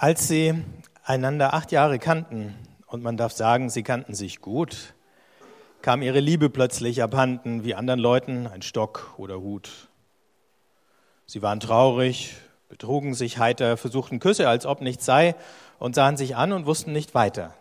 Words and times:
Als 0.00 0.28
sie 0.28 0.54
einander 1.02 1.54
acht 1.54 1.72
Jahre 1.72 1.98
kannten, 1.98 2.54
und 2.86 3.02
man 3.02 3.16
darf 3.16 3.32
sagen, 3.32 3.68
sie 3.68 3.82
kannten 3.82 4.14
sich 4.14 4.40
gut, 4.40 4.94
kam 5.82 6.02
ihre 6.02 6.20
Liebe 6.20 6.50
plötzlich 6.50 7.02
abhanden, 7.02 7.64
wie 7.64 7.74
anderen 7.74 7.98
Leuten 7.98 8.46
ein 8.46 8.62
Stock 8.62 9.14
oder 9.16 9.40
Hut. 9.40 9.88
Sie 11.26 11.42
waren 11.42 11.58
traurig, 11.58 12.36
betrugen 12.68 13.14
sich 13.14 13.38
heiter, 13.38 13.76
versuchten 13.76 14.20
Küsse, 14.20 14.48
als 14.48 14.66
ob 14.66 14.82
nichts 14.82 15.04
sei, 15.04 15.34
und 15.80 15.96
sahen 15.96 16.16
sich 16.16 16.36
an 16.36 16.52
und 16.52 16.64
wussten 16.64 16.92
nicht 16.92 17.16
weiter. 17.16 17.52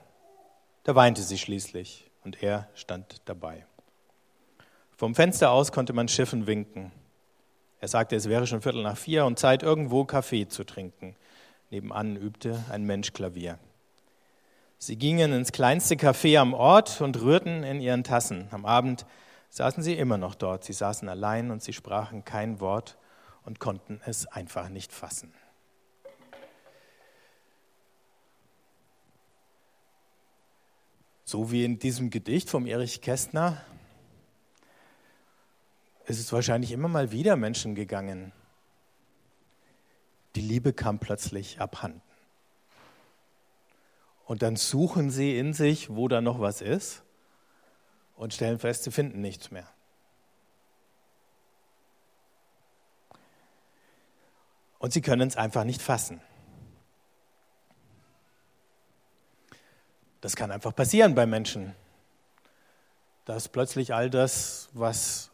Da 0.84 0.94
weinte 0.94 1.24
sie 1.24 1.40
schließlich, 1.40 2.12
und 2.24 2.44
er 2.44 2.70
stand 2.76 3.24
dabei. 3.26 3.66
Vom 4.96 5.16
Fenster 5.16 5.50
aus 5.50 5.72
konnte 5.72 5.94
man 5.94 6.08
Schiffen 6.08 6.46
winken. 6.46 6.92
Er 7.80 7.88
sagte, 7.88 8.16
es 8.16 8.30
wäre 8.30 8.46
schon 8.46 8.62
Viertel 8.62 8.84
nach 8.84 8.98
vier 8.98 9.26
und 9.26 9.40
Zeit, 9.40 9.64
irgendwo 9.64 10.06
Kaffee 10.06 10.48
zu 10.48 10.64
trinken. 10.66 11.16
Nebenan 11.70 12.16
übte 12.16 12.64
ein 12.70 12.84
Mensch 12.84 13.14
Klavier. 13.14 13.60
Sie 14.78 14.96
gingen 14.96 15.34
ins 15.34 15.52
kleinste 15.52 15.96
Café 15.96 16.39
am 16.39 16.54
Ort 16.54 17.02
und 17.02 17.20
rührten 17.20 17.64
in 17.64 17.82
ihren 17.82 18.04
Tassen. 18.04 18.48
Am 18.52 18.66
Abend 18.66 19.06
saßen 19.50 19.84
sie 19.84 19.96
immer 19.96 20.18
noch 20.18 20.36
dort. 20.36 20.64
Sie 20.64 20.74
saßen 20.74 21.10
allein 21.10 21.52
und 21.52 21.64
sie 21.64 21.74
sprachen 21.74 22.24
kein 22.24 22.60
Wort 22.60 22.98
und 23.44 23.60
konnten 23.60 24.00
es 24.06 24.28
einfach 24.28 24.70
nicht 24.70 24.94
fassen. 24.94 25.34
So 31.25 31.52
wie 31.52 31.66
in 31.66 31.80
diesem 31.80 32.09
Gedicht 32.09 32.50
vom 32.50 32.66
Erich 32.67 33.02
Kästner 33.02 33.61
ist 36.06 36.20
es 36.20 36.31
wahrscheinlich 36.31 36.72
immer 36.72 36.88
mal 36.88 37.11
wieder 37.11 37.36
Menschen 37.36 37.75
gegangen, 37.75 38.31
die 40.38 40.44
Liebe 40.44 40.72
kam 40.72 41.00
plötzlich 41.00 41.59
abhanden. 41.59 42.00
Und 44.25 44.44
dann 44.44 44.55
suchen 44.55 45.09
sie 45.09 45.35
in 45.39 45.52
sich, 45.53 45.89
wo 45.89 46.07
da 46.07 46.21
noch 46.21 46.39
was 46.39 46.61
ist 46.61 47.02
und 48.16 48.35
stellen 48.35 48.59
fest, 48.59 48.83
sie 48.83 48.91
finden 48.91 49.19
nichts 49.19 49.49
mehr. 49.49 49.67
Und 54.77 54.94
sie 54.94 55.02
können 55.02 55.27
es 55.27 55.35
einfach 55.35 55.63
nicht 55.63 55.81
fassen. 55.81 56.21
Das 60.22 60.35
kann 60.35 60.51
einfach 60.51 60.75
passieren 60.75 61.16
bei 61.16 61.25
Menschen, 61.25 61.73
dass 63.25 63.49
plötzlich 63.49 63.95
all 63.95 64.11
das, 64.11 64.69
was 64.73 65.31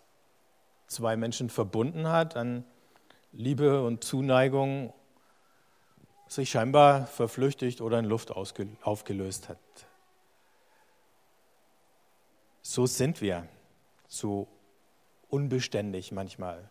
zwei 0.88 1.17
Menschen 1.17 1.49
verbunden 1.49 2.07
hat 2.07 2.38
an 2.38 2.63
Liebe 3.33 3.83
und 3.83 4.03
Zuneigung 4.03 4.93
sich 6.27 6.51
scheinbar 6.51 7.07
verflüchtigt 7.07 7.81
oder 7.81 7.97
in 7.97 8.05
Luft 8.05 8.31
aufgelöst 8.31 9.49
hat. 9.49 9.57
So 12.61 12.85
sind 12.85 13.21
wir, 13.21 13.47
so 14.07 14.47
unbeständig 15.29 16.11
manchmal. 16.11 16.69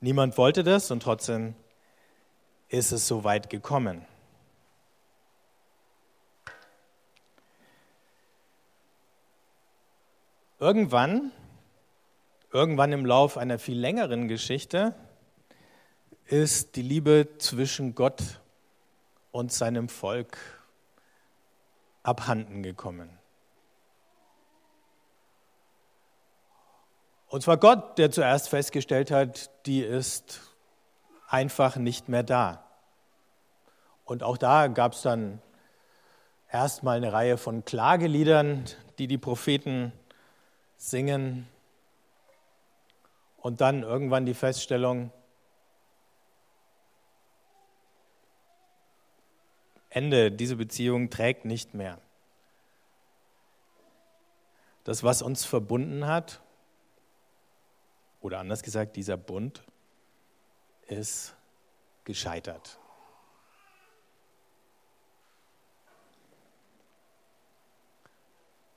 Niemand 0.00 0.38
wollte 0.38 0.62
das 0.62 0.92
und 0.92 1.02
trotzdem 1.02 1.54
ist 2.68 2.92
es 2.92 3.08
so 3.08 3.24
weit 3.24 3.50
gekommen. 3.50 4.06
Irgendwann 10.60 11.32
Irgendwann 12.52 12.92
im 12.92 13.06
Lauf 13.06 13.36
einer 13.36 13.60
viel 13.60 13.78
längeren 13.78 14.26
Geschichte 14.26 14.94
ist 16.26 16.74
die 16.74 16.82
Liebe 16.82 17.28
zwischen 17.38 17.94
Gott 17.94 18.40
und 19.30 19.52
seinem 19.52 19.88
Volk 19.88 20.36
abhanden 22.02 22.64
gekommen. 22.64 23.08
Und 27.28 27.42
zwar 27.42 27.56
Gott, 27.56 27.98
der 27.98 28.10
zuerst 28.10 28.48
festgestellt 28.48 29.12
hat, 29.12 29.50
die 29.66 29.82
ist 29.82 30.40
einfach 31.28 31.76
nicht 31.76 32.08
mehr 32.08 32.24
da. 32.24 32.64
Und 34.04 34.24
auch 34.24 34.36
da 34.36 34.66
gab 34.66 34.94
es 34.94 35.02
dann 35.02 35.40
erstmal 36.50 36.96
eine 36.96 37.12
Reihe 37.12 37.38
von 37.38 37.64
Klageliedern, 37.64 38.64
die 38.98 39.06
die 39.06 39.18
Propheten 39.18 39.92
singen. 40.76 41.46
Und 43.40 43.60
dann 43.60 43.82
irgendwann 43.82 44.26
die 44.26 44.34
Feststellung, 44.34 45.10
Ende, 49.88 50.30
diese 50.30 50.56
Beziehung 50.56 51.10
trägt 51.10 51.44
nicht 51.44 51.74
mehr. 51.74 51.98
Das, 54.84 55.02
was 55.02 55.22
uns 55.22 55.44
verbunden 55.44 56.06
hat, 56.06 56.40
oder 58.20 58.38
anders 58.38 58.62
gesagt, 58.62 58.96
dieser 58.96 59.16
Bund 59.16 59.64
ist 60.86 61.34
gescheitert. 62.04 62.78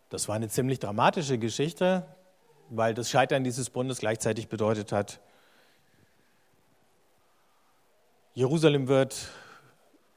Das 0.10 0.28
war 0.28 0.36
eine 0.36 0.48
ziemlich 0.48 0.80
dramatische 0.80 1.38
Geschichte 1.38 2.06
weil 2.76 2.94
das 2.94 3.10
Scheitern 3.10 3.44
dieses 3.44 3.70
Bundes 3.70 4.00
gleichzeitig 4.00 4.48
bedeutet 4.48 4.92
hat, 4.92 5.20
Jerusalem 8.34 8.88
wird 8.88 9.30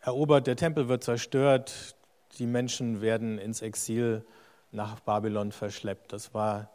erobert, 0.00 0.46
der 0.46 0.56
Tempel 0.56 0.88
wird 0.88 1.04
zerstört, 1.04 1.94
die 2.38 2.46
Menschen 2.46 3.02
werden 3.02 3.38
ins 3.38 3.60
Exil 3.60 4.24
nach 4.72 5.00
Babylon 5.00 5.52
verschleppt. 5.52 6.14
Das 6.14 6.32
war 6.32 6.70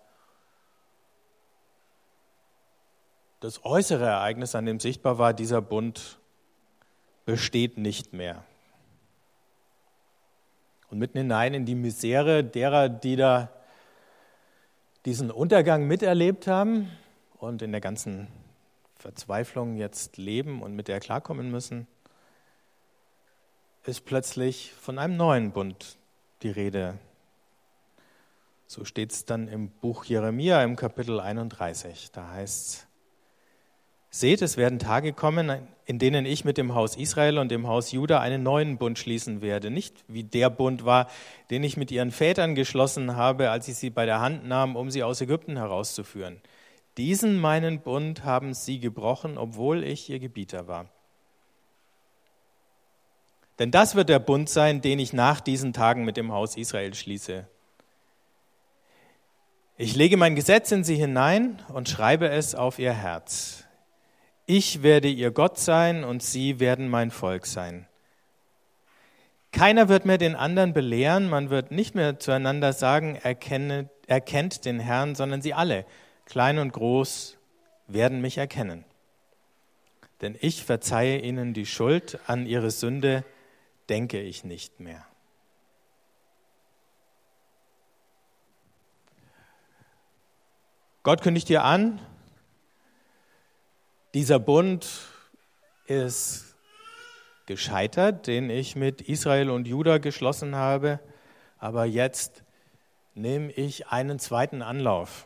das 3.39 3.65
äußere 3.65 4.05
Ereignis, 4.05 4.53
an 4.53 4.67
dem 4.67 4.79
sichtbar 4.79 5.17
war, 5.17 5.33
dieser 5.33 5.63
Bund 5.63 6.19
besteht 7.25 7.77
nicht 7.77 8.13
mehr. 8.13 8.43
Und 10.91 10.99
mitten 10.99 11.17
hinein 11.17 11.55
in 11.55 11.65
die 11.65 11.73
Misere 11.73 12.43
derer, 12.43 12.87
die 12.87 13.15
da 13.15 13.49
diesen 15.05 15.31
Untergang 15.31 15.87
miterlebt 15.87 16.47
haben 16.47 16.91
und 17.37 17.61
in 17.61 17.71
der 17.71 17.81
ganzen 17.81 18.27
Verzweiflung 18.95 19.75
jetzt 19.75 20.17
leben 20.17 20.61
und 20.61 20.75
mit 20.75 20.87
der 20.87 20.99
klarkommen 20.99 21.49
müssen, 21.49 21.87
ist 23.85 24.05
plötzlich 24.05 24.73
von 24.73 24.99
einem 24.99 25.17
neuen 25.17 25.51
Bund 25.51 25.97
die 26.43 26.51
Rede. 26.51 26.99
So 28.67 28.85
steht 28.85 29.11
es 29.11 29.25
dann 29.25 29.47
im 29.47 29.69
Buch 29.69 30.05
Jeremia 30.05 30.63
im 30.63 30.75
Kapitel 30.75 31.19
31. 31.19 32.11
Da 32.11 32.29
heißt 32.29 32.67
es, 32.67 32.87
Seht, 34.13 34.41
es 34.41 34.57
werden 34.57 34.77
Tage 34.77 35.13
kommen, 35.13 35.65
in 35.85 35.97
denen 35.97 36.25
ich 36.25 36.43
mit 36.43 36.57
dem 36.57 36.75
Haus 36.75 36.97
Israel 36.97 37.37
und 37.37 37.49
dem 37.49 37.65
Haus 37.65 37.93
Juda 37.93 38.19
einen 38.19 38.43
neuen 38.43 38.77
Bund 38.77 38.99
schließen 38.99 39.41
werde. 39.41 39.71
Nicht 39.71 40.03
wie 40.09 40.23
der 40.23 40.49
Bund 40.49 40.83
war, 40.83 41.07
den 41.49 41.63
ich 41.63 41.77
mit 41.77 41.91
ihren 41.91 42.11
Vätern 42.11 42.53
geschlossen 42.53 43.15
habe, 43.15 43.51
als 43.51 43.69
ich 43.69 43.77
sie 43.77 43.89
bei 43.89 44.05
der 44.05 44.19
Hand 44.19 44.45
nahm, 44.45 44.75
um 44.75 44.91
sie 44.91 45.01
aus 45.01 45.21
Ägypten 45.21 45.55
herauszuführen. 45.55 46.41
Diesen 46.97 47.39
meinen 47.39 47.79
Bund 47.79 48.25
haben 48.25 48.53
sie 48.53 48.81
gebrochen, 48.81 49.37
obwohl 49.37 49.81
ich 49.81 50.09
ihr 50.09 50.19
Gebieter 50.19 50.67
war. 50.67 50.89
Denn 53.59 53.71
das 53.71 53.95
wird 53.95 54.09
der 54.09 54.19
Bund 54.19 54.49
sein, 54.49 54.81
den 54.81 54.99
ich 54.99 55.13
nach 55.13 55.39
diesen 55.39 55.71
Tagen 55.71 56.03
mit 56.03 56.17
dem 56.17 56.33
Haus 56.33 56.57
Israel 56.57 56.93
schließe. 56.93 57.47
Ich 59.77 59.95
lege 59.95 60.17
mein 60.17 60.35
Gesetz 60.35 60.69
in 60.73 60.83
sie 60.83 60.97
hinein 60.97 61.61
und 61.69 61.87
schreibe 61.87 62.27
es 62.27 62.55
auf 62.55 62.77
ihr 62.77 62.91
Herz. 62.91 63.63
Ich 64.45 64.83
werde 64.83 65.07
ihr 65.07 65.31
Gott 65.31 65.57
sein 65.57 66.03
und 66.03 66.23
sie 66.23 66.59
werden 66.59 66.89
mein 66.89 67.11
Volk 67.11 67.45
sein. 67.45 67.87
Keiner 69.51 69.89
wird 69.89 70.05
mehr 70.05 70.17
den 70.17 70.35
anderen 70.35 70.73
belehren, 70.73 71.29
man 71.29 71.49
wird 71.49 71.71
nicht 71.71 71.93
mehr 71.93 72.19
zueinander 72.19 72.71
sagen, 72.73 73.15
erkenne, 73.15 73.89
erkennt 74.07 74.65
den 74.65 74.79
Herrn, 74.79 75.13
sondern 75.13 75.41
sie 75.41 75.53
alle, 75.53 75.85
klein 76.25 76.57
und 76.57 76.71
groß, 76.71 77.37
werden 77.87 78.21
mich 78.21 78.37
erkennen. 78.37 78.85
Denn 80.21 80.37
ich 80.39 80.63
verzeihe 80.63 81.19
ihnen 81.19 81.53
die 81.53 81.65
Schuld, 81.65 82.19
an 82.27 82.45
ihre 82.45 82.71
Sünde 82.71 83.25
denke 83.89 84.21
ich 84.21 84.43
nicht 84.43 84.79
mehr. 84.79 85.05
Gott 91.03 91.21
kündigt 91.21 91.49
dir 91.49 91.63
an, 91.63 91.99
dieser 94.13 94.39
Bund 94.39 94.87
ist 95.85 96.55
gescheitert, 97.45 98.27
den 98.27 98.49
ich 98.49 98.75
mit 98.75 99.01
Israel 99.01 99.49
und 99.49 99.67
Juda 99.67 99.97
geschlossen 99.97 100.55
habe, 100.55 100.99
aber 101.57 101.85
jetzt 101.85 102.43
nehme 103.13 103.51
ich 103.51 103.87
einen 103.87 104.19
zweiten 104.19 104.61
Anlauf. 104.61 105.25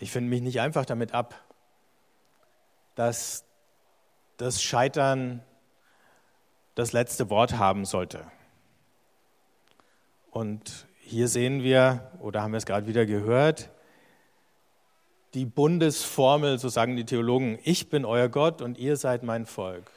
Ich 0.00 0.10
finde 0.10 0.30
mich 0.30 0.42
nicht 0.42 0.60
einfach 0.60 0.84
damit 0.84 1.12
ab, 1.14 1.34
dass 2.94 3.44
das 4.36 4.62
Scheitern 4.62 5.42
das 6.74 6.92
letzte 6.92 7.30
Wort 7.30 7.56
haben 7.56 7.84
sollte. 7.84 8.24
Und 10.30 10.86
hier 10.98 11.28
sehen 11.28 11.62
wir, 11.62 12.10
oder 12.18 12.42
haben 12.42 12.52
wir 12.52 12.58
es 12.58 12.66
gerade 12.66 12.88
wieder 12.88 13.06
gehört, 13.06 13.70
die 15.34 15.44
Bundesformel, 15.44 16.58
so 16.58 16.68
sagen 16.68 16.96
die 16.96 17.04
Theologen, 17.04 17.58
ich 17.64 17.88
bin 17.88 18.04
euer 18.04 18.28
Gott 18.28 18.62
und 18.62 18.78
ihr 18.78 18.96
seid 18.96 19.22
mein 19.24 19.46
Volk. 19.46 19.90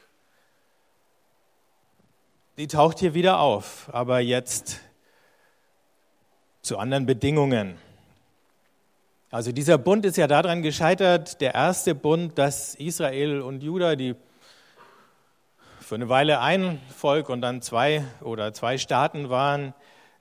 Die 2.57 2.67
taucht 2.67 2.99
hier 2.99 3.13
wieder 3.13 3.39
auf, 3.39 3.89
aber 3.93 4.19
jetzt 4.19 4.79
zu 6.63 6.79
anderen 6.79 7.05
Bedingungen. 7.05 7.77
Also 9.29 9.51
dieser 9.51 9.77
Bund 9.77 10.05
ist 10.05 10.17
ja 10.17 10.25
daran 10.25 10.63
gescheitert, 10.63 11.39
der 11.39 11.53
erste 11.53 11.93
Bund, 11.93 12.37
dass 12.37 12.73
Israel 12.75 13.41
und 13.41 13.61
Juda, 13.61 13.95
die 13.95 14.15
für 15.79 15.95
eine 15.95 16.09
Weile 16.09 16.39
ein 16.39 16.81
Volk 16.89 17.29
und 17.29 17.41
dann 17.41 17.61
zwei 17.61 18.03
oder 18.21 18.53
zwei 18.53 18.77
Staaten 18.77 19.29
waren, 19.29 19.73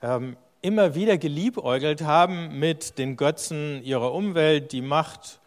ähm, 0.03 0.37
immer 0.63 0.95
wieder 0.95 1.19
geliebäugelt 1.19 2.03
haben 2.03 2.59
mit 2.59 2.99
den 2.99 3.17
Götzen 3.17 3.83
ihrer 3.83 4.13
Umwelt, 4.13 4.73
die 4.73 4.83
Macht 4.83 5.41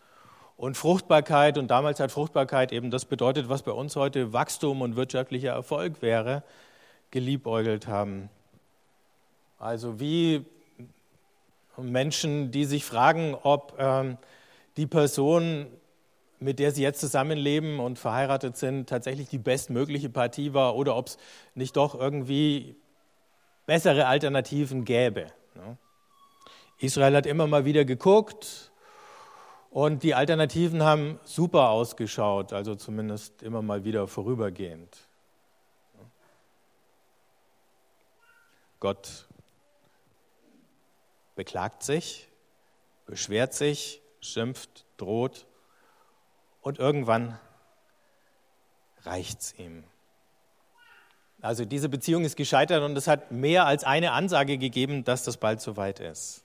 und 0.58 0.76
Fruchtbarkeit. 0.78 1.58
Und 1.58 1.70
damals 1.70 2.00
hat 2.00 2.12
Fruchtbarkeit 2.12 2.72
eben 2.72 2.92
das 2.92 3.06
bedeutet, 3.06 3.50
was 3.50 3.64
bei 3.64 3.72
uns 3.72 3.96
heute 3.96 4.34
Wachstum 4.34 4.82
und 4.82 4.96
wirtschaftlicher 4.96 5.52
Erfolg 5.52 6.02
wäre, 6.02 6.44
geliebäugelt 7.12 7.88
haben. 7.88 8.30
Also 9.58 10.00
wie 10.00 10.46
Menschen, 11.78 12.52
die 12.52 12.66
sich 12.66 12.86
fragen, 12.86 13.36
ob 13.42 13.76
ähm, 13.80 14.18
die 14.78 14.88
Person, 14.88 15.68
mit 16.40 16.60
der 16.60 16.72
sie 16.72 16.84
jetzt 16.84 17.00
zusammenleben 17.00 17.80
und 17.80 18.00
verheiratet 18.00 18.58
sind, 18.58 18.88
tatsächlich 18.88 19.30
die 19.30 19.38
bestmögliche 19.38 20.10
Partie 20.10 20.54
war 20.54 20.76
oder 20.76 20.96
ob 20.96 21.08
es 21.08 21.18
nicht 21.56 21.76
doch 21.76 21.96
irgendwie 21.96 22.76
bessere 23.70 24.08
Alternativen 24.08 24.84
gäbe. 24.84 25.32
Ne? 25.54 25.78
Israel 26.80 27.16
hat 27.16 27.28
immer 27.28 27.46
mal 27.46 27.66
wieder 27.66 27.86
geguckt 27.86 28.72
und 29.70 30.02
die 30.02 30.16
Alternativen 30.16 30.82
haben 30.82 31.20
super 31.24 31.70
ausgeschaut, 31.70 32.52
also 32.52 32.74
zumindest 32.74 33.44
immer 33.44 33.62
mal 33.62 33.84
wieder 33.84 34.08
vorübergehend. 34.08 34.98
Gott 38.80 39.28
beklagt 41.36 41.84
sich, 41.84 42.28
beschwert 43.06 43.54
sich, 43.54 44.02
schimpft, 44.20 44.84
droht 44.98 45.46
und 46.62 46.80
irgendwann 46.80 47.38
reicht 49.04 49.42
es 49.42 49.60
ihm. 49.60 49.84
Also 51.42 51.64
diese 51.66 51.88
Beziehung 51.88 52.26
ist 52.26 52.36
gescheitert 52.36 52.84
und 52.84 52.98
es 52.98 53.08
hat 53.08 53.32
mehr 53.32 53.66
als 53.66 53.84
eine 53.84 54.12
Ansage 54.12 54.58
gegeben, 54.58 55.04
dass 55.04 55.24
das 55.24 55.38
bald 55.38 55.62
soweit 55.62 56.00
ist. 56.00 56.44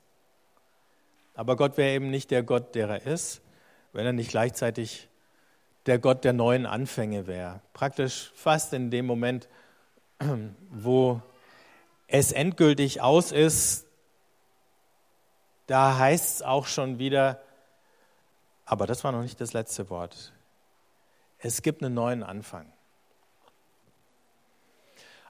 Aber 1.34 1.56
Gott 1.56 1.76
wäre 1.76 1.94
eben 1.94 2.10
nicht 2.10 2.30
der 2.30 2.44
Gott, 2.44 2.74
der 2.74 2.88
er 2.88 3.06
ist, 3.06 3.40
wenn 3.92 4.06
er 4.06 4.12
nicht 4.12 4.30
gleichzeitig 4.30 5.08
der 5.86 5.98
Gott 5.98 6.24
der 6.24 6.32
neuen 6.32 6.64
Anfänge 6.64 7.26
wäre. 7.26 7.60
Praktisch 7.72 8.32
fast 8.36 8.72
in 8.72 8.90
dem 8.90 9.04
Moment, 9.06 9.48
wo 10.70 11.20
es 12.06 12.30
endgültig 12.30 13.02
aus 13.02 13.32
ist, 13.32 13.86
da 15.66 15.98
heißt 15.98 16.36
es 16.36 16.42
auch 16.42 16.66
schon 16.66 16.98
wieder, 16.98 17.40
aber 18.64 18.86
das 18.86 19.02
war 19.02 19.12
noch 19.12 19.22
nicht 19.22 19.40
das 19.40 19.52
letzte 19.52 19.90
Wort. 19.90 20.32
Es 21.38 21.62
gibt 21.62 21.82
einen 21.82 21.94
neuen 21.94 22.22
Anfang. 22.22 22.73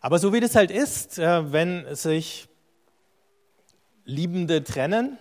Aber 0.05 0.19
so 0.19 0.35
wie 0.35 0.41
das 0.41 0.55
halt 0.55 0.71
ist, 0.71 1.19
äh, 1.19 1.51
wenn 1.51 1.95
sich 1.95 2.47
Liebende 4.05 4.62
trennen 4.62 5.17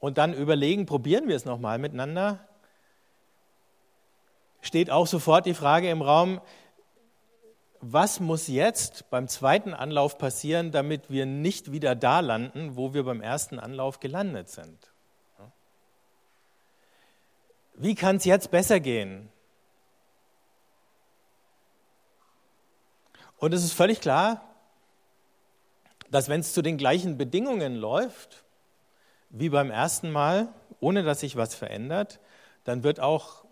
und 0.00 0.18
dann 0.18 0.34
überlegen, 0.34 0.84
probieren 0.84 1.28
wir 1.28 1.36
es 1.36 1.44
nochmal 1.44 1.78
miteinander, 1.78 2.40
steht 4.62 4.90
auch 4.90 5.06
sofort 5.06 5.46
die 5.46 5.54
Frage 5.54 5.90
im 5.90 6.02
Raum, 6.02 6.40
was 7.80 8.18
muss 8.18 8.48
jetzt 8.48 9.10
beim 9.10 9.28
zweiten 9.28 9.72
Anlauf 9.72 10.18
passieren, 10.18 10.72
damit 10.72 11.08
wir 11.08 11.24
nicht 11.24 11.70
wieder 11.70 11.94
da 11.94 12.18
landen, 12.18 12.74
wo 12.74 12.94
wir 12.94 13.04
beim 13.04 13.20
ersten 13.20 13.60
Anlauf 13.60 14.00
gelandet 14.00 14.48
sind? 14.48 14.92
Wie 17.74 17.94
kann 17.94 18.16
es 18.16 18.24
jetzt 18.24 18.50
besser 18.50 18.80
gehen? 18.80 19.30
Und 23.38 23.52
es 23.52 23.64
ist 23.64 23.72
völlig 23.72 24.00
klar, 24.00 24.42
dass 26.10 26.28
wenn 26.28 26.40
es 26.40 26.52
zu 26.52 26.62
den 26.62 26.78
gleichen 26.78 27.18
Bedingungen 27.18 27.74
läuft 27.74 28.44
wie 29.30 29.48
beim 29.48 29.70
ersten 29.70 30.10
Mal, 30.10 30.48
ohne 30.80 31.02
dass 31.02 31.20
sich 31.20 31.36
was 31.36 31.54
verändert, 31.54 32.20
dann 32.64 32.84
wird 32.84 33.00
auch 33.00 33.44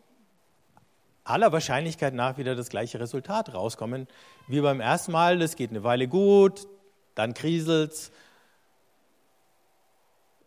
aller 1.25 1.53
Wahrscheinlichkeit 1.53 2.15
nach 2.15 2.39
wieder 2.39 2.55
das 2.55 2.69
gleiche 2.69 3.01
Resultat 3.01 3.55
rauskommen 3.55 4.09
wie 4.49 4.61
beim 4.61 4.81
ersten 4.81 5.13
Mal. 5.13 5.39
Das 5.39 5.57
geht 5.57 5.71
eine 5.71 5.85
Weile 5.85 6.09
gut, 6.09 6.67
dann 7.15 7.35
kriselt 7.35 7.93
es, 7.93 8.13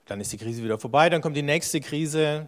dann 0.06 0.22
ist 0.22 0.32
die 0.32 0.38
Krise 0.38 0.64
wieder 0.64 0.78
vorbei, 0.78 1.10
dann 1.10 1.22
kommt 1.22 1.36
die 1.36 1.42
nächste 1.42 1.82
Krise. 1.82 2.48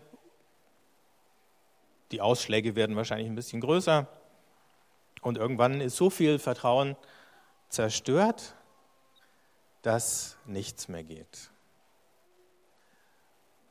Die 2.12 2.22
Ausschläge 2.22 2.76
werden 2.76 2.96
wahrscheinlich 2.96 3.28
ein 3.28 3.36
bisschen 3.36 3.62
größer. 3.62 4.08
Und 5.28 5.38
irgendwann 5.38 5.82
ist 5.82 5.98
so 5.98 6.10
viel 6.10 6.40
Vertrauen 6.40 6.96
zerstört, 7.68 8.56
dass 9.82 10.38
nichts 10.46 10.88
mehr 10.88 11.04
geht. 11.04 11.52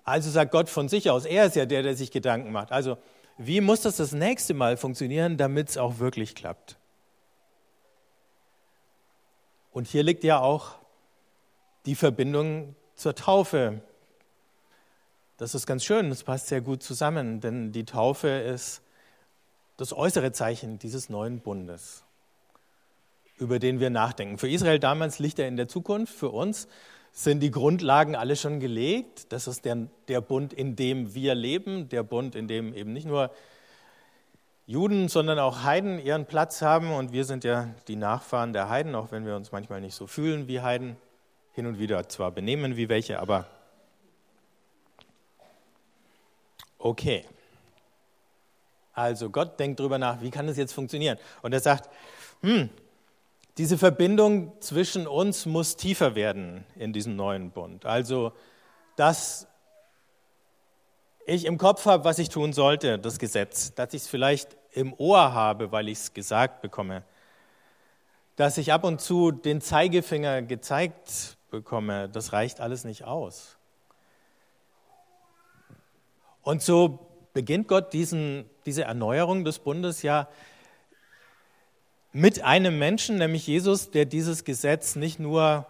Also 0.05 0.31
sagt 0.31 0.53
Gott 0.53 0.69
von 0.69 0.91
sich 0.91 1.11
aus, 1.11 1.25
er 1.25 1.47
ist 1.47 1.57
ja 1.57 1.65
der, 1.65 1.83
der 1.83 1.97
sich 1.97 2.11
Gedanken 2.11 2.53
macht. 2.53 2.73
Also 2.73 2.99
wie 3.39 3.63
muss 3.63 3.81
das 3.81 3.97
das 3.97 4.13
nächste 4.13 4.53
Mal 4.53 4.77
funktionieren, 4.77 5.39
damit 5.39 5.71
es 5.71 5.79
auch 5.79 5.99
wirklich 5.99 6.35
klappt? 6.35 6.77
Und 9.73 9.89
hier 9.89 10.03
liegt 10.03 10.25
ja 10.25 10.41
auch 10.41 10.75
die 11.87 11.95
Verbindung 11.95 12.77
zur 12.95 13.15
Taufe. 13.15 13.81
Das 15.39 15.55
ist 15.55 15.67
ganz 15.67 15.85
schön, 15.85 16.11
das 16.11 16.23
passt 16.23 16.49
sehr 16.49 16.61
gut 16.61 16.83
zusammen, 16.83 17.41
denn 17.41 17.73
die 17.73 17.87
Taufe 17.87 18.29
ist 18.29 18.83
das 19.77 19.93
äußere 19.93 20.33
Zeichen 20.33 20.79
dieses 20.79 21.09
neuen 21.09 21.41
Bundes, 21.41 22.05
über 23.39 23.59
den 23.59 23.81
wir 23.81 23.91
nachdenken. 23.91 24.39
Für 24.39 24.49
Israel 24.49 24.79
damals 24.79 25.19
liegt 25.19 25.39
er 25.39 25.49
in 25.49 25.57
der 25.57 25.69
Zukunft, 25.69 26.15
für 26.15 26.31
uns 26.31 26.69
sind 27.13 27.41
die 27.41 27.51
Grundlagen 27.51 28.15
alle 28.15 28.37
schon 28.37 28.61
gelegt. 28.61 29.33
Das 29.33 29.47
ist 29.47 29.65
der, 29.65 29.89
der 30.09 30.21
Bund, 30.21 30.53
in 30.53 30.77
dem 30.77 31.15
wir 31.15 31.35
leben, 31.35 31.89
der 31.89 32.03
Bund, 32.03 32.35
in 32.35 32.47
dem 32.47 32.75
eben 32.75 32.93
nicht 32.93 33.07
nur 33.07 33.31
Juden, 34.67 35.09
sondern 35.09 35.39
auch 35.39 35.63
Heiden 35.63 35.99
ihren 35.99 36.27
Platz 36.27 36.61
haben. 36.61 36.93
Und 36.93 37.13
wir 37.13 37.25
sind 37.25 37.43
ja 37.43 37.71
die 37.89 37.97
Nachfahren 37.97 38.53
der 38.53 38.69
Heiden, 38.69 38.95
auch 38.95 39.13
wenn 39.13 39.25
wir 39.25 39.35
uns 39.35 39.51
manchmal 39.51 39.81
nicht 39.81 39.95
so 39.95 40.07
fühlen 40.07 40.47
wie 40.47 40.61
Heiden, 40.61 40.97
hin 41.55 41.65
und 41.65 41.79
wieder 41.79 42.07
zwar 42.07 42.33
benehmen 42.33 42.77
wie 42.77 42.91
welche, 42.91 43.19
aber 43.19 43.47
okay. 46.79 47.25
Also 48.97 49.29
Gott 49.29 49.61
denkt 49.61 49.79
darüber 49.79 49.99
nach, 49.99 50.23
wie 50.23 50.31
kann 50.31 50.47
das 50.47 50.57
jetzt 50.57 50.73
funktionieren? 50.73 51.19
Und 51.43 51.53
er 51.53 51.61
sagt, 51.61 51.91
hm, 52.41 52.71
diese 53.59 53.77
Verbindung 53.77 54.59
zwischen 54.61 55.07
uns 55.07 55.45
muss 55.45 55.77
tiefer 55.77 56.15
werden 56.15 56.65
in 56.77 56.95
diesem 56.95 57.15
neuen 57.15 57.51
Bund. 57.51 57.85
Also, 57.85 58.33
dass 58.97 59.49
ich 61.27 61.45
im 61.45 61.59
Kopf 61.59 61.85
habe, 61.85 62.05
was 62.05 62.19
ich 62.19 62.31
tun 62.31 62.55
sollte, 62.55 62.99
das 62.99 63.19
Gesetz, 63.19 63.75
dass 63.75 63.93
ich 63.93 64.03
es 64.03 64.09
vielleicht 64.09 64.57
im 64.73 64.95
Ohr 64.95 65.35
habe, 65.35 65.73
weil 65.73 65.91
ich 65.91 65.99
es 65.99 66.15
gesagt 66.15 66.63
bekomme, 66.63 67.05
dass 68.37 68.57
ich 68.57 68.73
ab 68.73 68.85
und 68.85 69.03
zu 69.03 69.31
den 69.31 69.61
Zeigefinger 69.61 70.41
gezeigt 70.41 71.37
bekomme, 71.51 72.09
das 72.09 72.33
reicht 72.33 72.61
alles 72.61 72.85
nicht 72.85 73.05
aus. 73.05 73.59
Und 76.41 76.63
so 76.63 77.07
beginnt 77.37 77.69
Gott 77.69 77.93
diesen, 77.93 78.49
diese 78.65 78.85
Erneuerung 78.85 79.45
des 79.45 79.59
Bundes 79.59 80.01
ja 80.01 80.27
mit 82.11 82.43
einem 82.43 82.79
Menschen, 82.79 83.19
nämlich 83.19 83.47
Jesus, 83.47 83.91
der 83.91 84.07
dieses 84.07 84.45
Gesetz 84.45 84.97
nicht 84.97 85.19
nur 85.19 85.67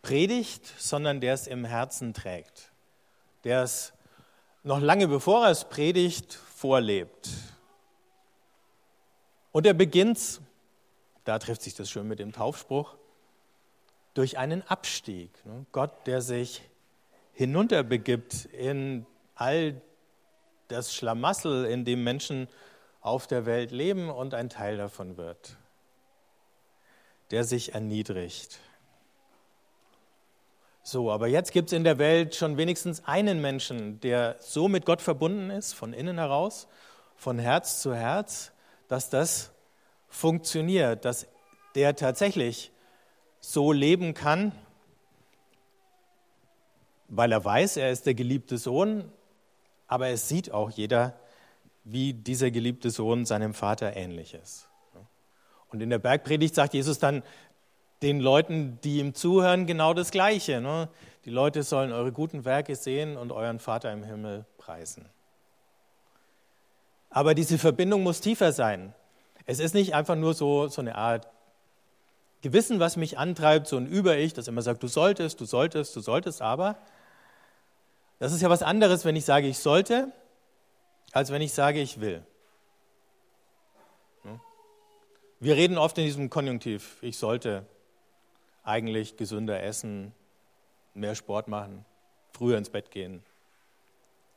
predigt, 0.00 0.64
sondern 0.78 1.20
der 1.20 1.34
es 1.34 1.46
im 1.46 1.66
Herzen 1.66 2.14
trägt, 2.14 2.72
der 3.44 3.64
es 3.64 3.92
noch 4.62 4.80
lange 4.80 5.08
bevor 5.08 5.44
er 5.44 5.50
es 5.50 5.66
predigt, 5.66 6.32
vorlebt. 6.32 7.28
Und 9.52 9.66
er 9.66 9.74
beginnt, 9.74 10.40
da 11.24 11.38
trifft 11.38 11.60
sich 11.60 11.74
das 11.74 11.90
schön 11.90 12.08
mit 12.08 12.18
dem 12.18 12.32
Taufspruch, 12.32 12.96
durch 14.14 14.38
einen 14.38 14.62
Abstieg. 14.62 15.32
Gott, 15.70 16.06
der 16.06 16.22
sich 16.22 16.62
hinunterbegibt 17.34 18.46
in 18.46 19.04
all 19.34 19.82
das 20.72 20.94
Schlamassel, 20.94 21.64
in 21.66 21.84
dem 21.84 22.02
Menschen 22.02 22.48
auf 23.00 23.26
der 23.26 23.46
Welt 23.46 23.70
leben 23.70 24.10
und 24.10 24.34
ein 24.34 24.48
Teil 24.48 24.76
davon 24.76 25.16
wird, 25.16 25.56
der 27.30 27.44
sich 27.44 27.74
erniedrigt. 27.74 28.60
So, 30.84 31.12
aber 31.12 31.28
jetzt 31.28 31.52
gibt 31.52 31.68
es 31.68 31.72
in 31.72 31.84
der 31.84 31.98
Welt 31.98 32.34
schon 32.34 32.56
wenigstens 32.56 33.04
einen 33.06 33.40
Menschen, 33.40 34.00
der 34.00 34.36
so 34.40 34.66
mit 34.66 34.84
Gott 34.84 35.00
verbunden 35.00 35.50
ist, 35.50 35.74
von 35.74 35.92
innen 35.92 36.18
heraus, 36.18 36.66
von 37.14 37.38
Herz 37.38 37.80
zu 37.80 37.94
Herz, 37.94 38.50
dass 38.88 39.08
das 39.08 39.52
funktioniert, 40.08 41.04
dass 41.04 41.26
der 41.76 41.94
tatsächlich 41.94 42.72
so 43.40 43.72
leben 43.72 44.12
kann, 44.14 44.52
weil 47.08 47.30
er 47.30 47.44
weiß, 47.44 47.76
er 47.76 47.90
ist 47.90 48.06
der 48.06 48.14
geliebte 48.14 48.58
Sohn, 48.58 49.10
aber 49.92 50.08
es 50.08 50.26
sieht 50.26 50.50
auch 50.52 50.70
jeder, 50.70 51.12
wie 51.84 52.14
dieser 52.14 52.50
geliebte 52.50 52.90
Sohn 52.90 53.26
seinem 53.26 53.52
Vater 53.52 53.94
ähnlich 53.94 54.32
ist. 54.32 54.66
Und 55.68 55.82
in 55.82 55.90
der 55.90 55.98
Bergpredigt 55.98 56.54
sagt 56.54 56.72
Jesus 56.72 56.98
dann 56.98 57.22
den 58.00 58.18
Leuten, 58.18 58.78
die 58.82 59.00
ihm 59.00 59.12
zuhören, 59.12 59.66
genau 59.66 59.92
das 59.92 60.10
Gleiche. 60.10 60.62
Ne? 60.62 60.88
Die 61.26 61.30
Leute 61.30 61.62
sollen 61.62 61.92
eure 61.92 62.10
guten 62.10 62.46
Werke 62.46 62.74
sehen 62.74 63.18
und 63.18 63.32
euren 63.32 63.58
Vater 63.58 63.92
im 63.92 64.02
Himmel 64.02 64.46
preisen. 64.56 65.04
Aber 67.10 67.34
diese 67.34 67.58
Verbindung 67.58 68.02
muss 68.02 68.22
tiefer 68.22 68.52
sein. 68.52 68.94
Es 69.44 69.60
ist 69.60 69.74
nicht 69.74 69.94
einfach 69.94 70.16
nur 70.16 70.32
so, 70.32 70.68
so 70.68 70.80
eine 70.80 70.94
Art 70.94 71.28
Gewissen, 72.40 72.80
was 72.80 72.96
mich 72.96 73.18
antreibt, 73.18 73.66
so 73.66 73.76
ein 73.76 73.86
Über-Ich, 73.86 74.32
das 74.32 74.48
immer 74.48 74.62
sagt, 74.62 74.82
du 74.82 74.88
solltest, 74.88 75.38
du 75.38 75.44
solltest, 75.44 75.94
du 75.94 76.00
solltest, 76.00 76.40
aber 76.40 76.78
das 78.22 78.32
ist 78.32 78.40
ja 78.40 78.48
was 78.48 78.62
anderes, 78.62 79.04
wenn 79.04 79.16
ich 79.16 79.24
sage, 79.24 79.48
ich 79.48 79.58
sollte, 79.58 80.12
als 81.10 81.32
wenn 81.32 81.42
ich 81.42 81.52
sage, 81.52 81.80
ich 81.80 82.00
will. 82.00 82.24
Hm? 84.22 84.40
Wir 85.40 85.56
reden 85.56 85.76
oft 85.76 85.98
in 85.98 86.04
diesem 86.04 86.30
Konjunktiv, 86.30 86.98
ich 87.00 87.18
sollte 87.18 87.66
eigentlich 88.62 89.16
gesünder 89.16 89.60
essen, 89.64 90.14
mehr 90.94 91.16
Sport 91.16 91.48
machen, 91.48 91.84
früher 92.30 92.58
ins 92.58 92.70
Bett 92.70 92.92
gehen. 92.92 93.24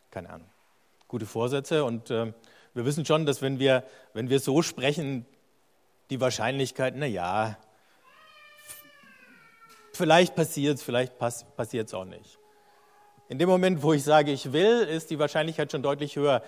Keine 0.10 0.32
Ahnung. 0.32 0.50
Gute 1.08 1.28
Vorsätze 1.28 1.86
und 1.86 2.10
äh, 2.10 2.34
wir 2.74 2.86
wissen 2.86 3.06
schon, 3.06 3.28
dass 3.28 3.44
wenn 3.44 3.60
wir, 3.60 3.84
wenn 4.14 4.32
wir 4.32 4.40
so 4.40 4.64
sprechen, 4.64 5.28
die 6.10 6.20
Wahrscheinlichkeit, 6.20 6.96
na 6.98 7.06
ja, 7.06 7.56
vielleicht 9.94 10.34
passiert 10.34 10.80
es, 10.80 10.84
vielleicht 10.84 11.20
pass, 11.20 11.46
passiert 11.56 11.90
es 11.90 11.94
auch 11.94 12.06
nicht. 12.06 12.40
In 13.28 13.40
dem 13.40 13.50
Moment, 13.50 13.82
wo 13.82 13.94
ich 13.94 14.04
sage, 14.04 14.32
ich 14.32 14.54
will, 14.54 14.82
ist 14.82 15.10
die 15.10 15.18
Wahrscheinlichkeit 15.18 15.72
schon 15.72 15.82
deutlich 15.82 16.16
höher. 16.16 16.44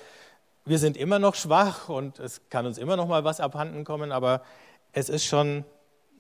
Wir 0.66 0.80
sind 0.80 0.98
immer 0.98 1.18
noch 1.18 1.36
schwach 1.36 1.90
und 1.90 2.20
es 2.20 2.42
kann 2.50 2.66
uns 2.66 2.78
immer 2.78 2.98
noch 2.98 3.08
mal 3.08 3.24
was 3.24 3.40
abhanden 3.40 3.84
kommen, 3.84 4.12
aber 4.12 4.44
es 4.92 5.10
ist 5.10 5.26
schon 5.26 5.66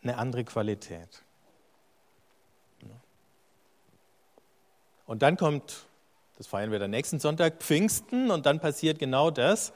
eine 0.01 0.17
andere 0.17 0.43
Qualität. 0.45 1.23
Und 5.05 5.21
dann 5.21 5.37
kommt, 5.37 5.85
das 6.37 6.47
feiern 6.47 6.71
wir 6.71 6.79
dann 6.79 6.91
nächsten 6.91 7.19
Sonntag, 7.19 7.59
Pfingsten 7.59 8.29
und 8.29 8.45
dann 8.45 8.59
passiert 8.59 8.99
genau 8.99 9.31
das. 9.31 9.73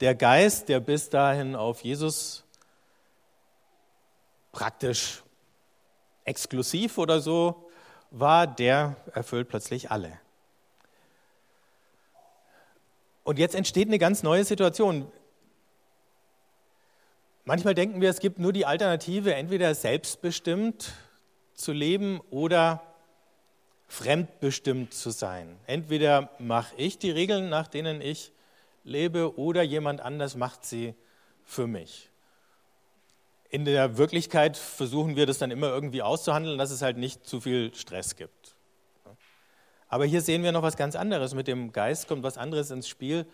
Der 0.00 0.14
Geist, 0.14 0.68
der 0.68 0.80
bis 0.80 1.08
dahin 1.08 1.54
auf 1.54 1.82
Jesus 1.82 2.44
praktisch 4.50 5.22
exklusiv 6.24 6.98
oder 6.98 7.20
so 7.20 7.70
war, 8.12 8.46
der 8.46 8.96
erfüllt 9.14 9.48
plötzlich 9.48 9.90
alle. 9.90 10.20
Und 13.24 13.38
jetzt 13.38 13.54
entsteht 13.54 13.88
eine 13.88 13.98
ganz 13.98 14.22
neue 14.22 14.44
Situation. 14.44 15.10
Manchmal 17.44 17.74
denken 17.74 18.00
wir, 18.00 18.10
es 18.10 18.20
gibt 18.20 18.38
nur 18.38 18.52
die 18.52 18.66
Alternative, 18.66 19.34
entweder 19.34 19.74
selbstbestimmt 19.74 20.92
zu 21.54 21.72
leben 21.72 22.20
oder 22.30 22.82
fremdbestimmt 23.88 24.94
zu 24.94 25.10
sein. 25.10 25.58
Entweder 25.66 26.30
mache 26.38 26.74
ich 26.76 26.98
die 26.98 27.10
Regeln, 27.10 27.48
nach 27.48 27.66
denen 27.66 28.00
ich 28.00 28.32
lebe, 28.84 29.38
oder 29.38 29.62
jemand 29.62 30.00
anders 30.00 30.36
macht 30.36 30.64
sie 30.64 30.94
für 31.44 31.66
mich. 31.66 32.11
In 33.52 33.66
der 33.66 33.98
Wirklichkeit 33.98 34.56
versuchen 34.56 35.14
wir 35.14 35.26
das 35.26 35.36
dann 35.36 35.50
immer 35.50 35.68
irgendwie 35.68 36.00
auszuhandeln, 36.00 36.56
dass 36.56 36.70
es 36.70 36.80
halt 36.80 36.96
nicht 36.96 37.26
zu 37.26 37.38
viel 37.38 37.74
Stress 37.74 38.16
gibt. 38.16 38.56
Aber 39.88 40.06
hier 40.06 40.22
sehen 40.22 40.42
wir 40.42 40.52
noch 40.52 40.62
was 40.62 40.78
ganz 40.78 40.96
anderes. 40.96 41.34
Mit 41.34 41.48
dem 41.48 41.70
Geist 41.70 42.08
kommt 42.08 42.22
was 42.22 42.38
anderes 42.38 42.70
ins 42.70 42.88
Spiel. 42.88 43.26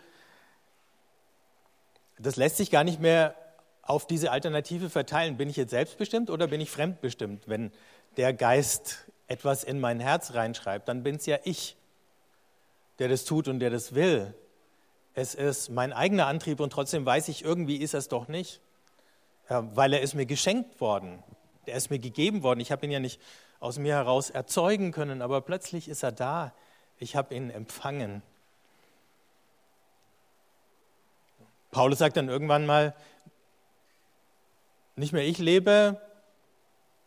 Das 2.17 2.35
lässt 2.35 2.57
sich 2.57 2.69
gar 2.69 2.83
nicht 2.83 2.99
mehr 2.99 3.33
auf 3.81 4.07
diese 4.07 4.31
Alternative 4.31 4.89
verteilen. 4.89 5.37
Bin 5.37 5.49
ich 5.49 5.55
jetzt 5.55 5.69
selbstbestimmt 5.69 6.29
oder 6.29 6.47
bin 6.47 6.59
ich 6.59 6.69
fremdbestimmt? 6.69 7.47
Wenn 7.47 7.71
der 8.17 8.33
Geist 8.33 9.09
etwas 9.27 9.63
in 9.63 9.79
mein 9.79 10.01
Herz 10.01 10.33
reinschreibt, 10.33 10.89
dann 10.89 11.01
bin 11.01 11.15
es 11.15 11.27
ja 11.27 11.37
ich, 11.45 11.77
der 12.99 13.07
das 13.07 13.23
tut 13.23 13.47
und 13.47 13.61
der 13.61 13.69
das 13.69 13.95
will. 13.95 14.33
Es 15.13 15.33
ist 15.33 15.69
mein 15.69 15.93
eigener 15.93 16.27
Antrieb 16.27 16.59
und 16.59 16.73
trotzdem 16.73 17.05
weiß 17.05 17.29
ich, 17.29 17.45
irgendwie 17.45 17.77
ist 17.77 17.93
es 17.93 18.09
doch 18.09 18.27
nicht 18.27 18.59
weil 19.49 19.93
er 19.93 20.01
ist 20.01 20.13
mir 20.13 20.25
geschenkt 20.25 20.79
worden. 20.79 21.23
Er 21.65 21.75
ist 21.75 21.89
mir 21.89 21.99
gegeben 21.99 22.43
worden. 22.43 22.59
Ich 22.59 22.71
habe 22.71 22.85
ihn 22.85 22.91
ja 22.91 22.99
nicht 22.99 23.19
aus 23.59 23.77
mir 23.77 23.95
heraus 23.95 24.29
erzeugen 24.29 24.91
können, 24.91 25.21
aber 25.21 25.41
plötzlich 25.41 25.89
ist 25.89 26.03
er 26.03 26.11
da. 26.11 26.53
Ich 26.97 27.15
habe 27.15 27.35
ihn 27.35 27.49
empfangen. 27.49 28.21
Paulus 31.71 31.99
sagt 31.99 32.17
dann 32.17 32.29
irgendwann 32.29 32.65
mal, 32.65 32.95
nicht 34.95 35.13
mehr 35.13 35.25
ich 35.25 35.37
lebe, 35.37 36.01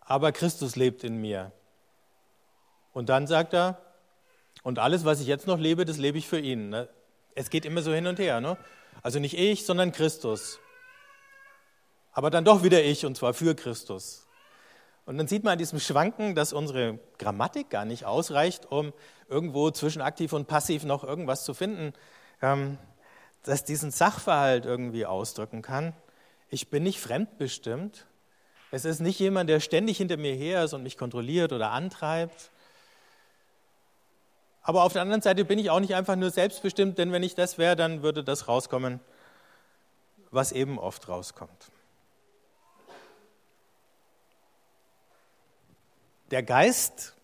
aber 0.01 0.33
Christus 0.33 0.77
lebt 0.77 1.05
in 1.05 1.17
mir. 1.17 1.53
Und 2.93 3.09
dann 3.09 3.27
sagt 3.27 3.55
er, 3.55 3.81
und 4.63 4.79
alles, 4.79 5.05
was 5.05 5.21
ich 5.21 5.27
jetzt 5.27 5.47
noch 5.47 5.59
lebe, 5.59 5.85
das 5.85 5.99
lebe 5.99 6.19
ich 6.19 6.29
für 6.29 6.39
ihn. 6.39 6.69
Ne? 6.69 6.89
Es 7.35 7.51
geht 7.51 7.65
immer 7.65 7.83
so 7.83 7.93
hin 7.93 8.07
und 8.07 8.19
her. 8.19 8.41
Ne? 8.41 8.57
Also 9.03 9.19
nicht 9.19 9.37
ich, 9.37 9.67
sondern 9.67 9.93
Christus 9.93 10.59
aber 12.13 12.31
dann 12.31 12.45
doch 12.45 12.63
wieder 12.63 12.83
ich 12.83 13.05
und 13.07 13.17
zwar 13.17 13.35
für 13.35 13.55
Christus. 13.55 14.27
Und 15.05 15.19
dann 15.19 15.27
sieht 15.27 15.43
man 15.43 15.53
an 15.53 15.59
diesem 15.59 15.81
Schwanken, 15.81 16.35
dass 16.35 16.53
unsere 16.53 16.99
Grammatik 17.19 17.71
gar 17.71 17.85
nicht 17.85 18.05
ausreicht, 18.05 18.71
um 18.71 18.93
irgendwo 19.29 19.71
zwischen 19.71 20.01
aktiv 20.01 20.33
und 20.33 20.47
passiv 20.47 20.85
noch 20.85 21.03
irgendwas 21.03 21.45
zu 21.45 21.55
finden, 21.55 21.93
ähm, 22.41 22.79
das 23.43 23.65
diesen 23.65 23.91
Sachverhalt 23.91 24.65
irgendwie 24.65 25.05
ausdrücken 25.05 25.63
kann. 25.63 25.95
Ich 26.49 26.71
bin 26.71 26.85
nicht 26.85 27.01
fremdbestimmt. 27.01 28.07
Es 28.71 28.85
ist 28.85 29.01
nicht 29.01 29.19
jemand, 29.19 29.51
der 29.51 29.59
ständig 29.59 29.99
hinter 29.99 30.17
mir 30.17 30.35
her 30.35 30.63
ist 30.65 30.73
und 30.73 30.85
mich 30.85 30.97
kontrolliert 30.97 31.53
oder 31.53 31.73
antreibt. 31.73 32.51
Aber 34.63 34.85
auf 34.85 34.93
der 34.93 35.03
anderen 35.03 35.23
Seite 35.23 35.45
bin 35.45 35.59
ich 35.59 35.71
auch 35.71 35.81
nicht 35.81 35.97
einfach 35.97 36.15
nur 36.15 36.31
selbstbestimmt, 36.31 36.97
denn 36.97 37.11
wenn 37.11 37.25
ich 37.25 37.35
das 37.35 37.59
wäre, 37.59 37.75
dann 37.75 38.03
würde 38.05 38.23
das 38.23 38.47
rauskommen, 38.47 39.01
was 40.31 40.53
eben 40.53 40.79
oft 40.79 41.09
rauskommt. 41.09 41.72
Der 46.33 46.43
Geist 46.43 47.15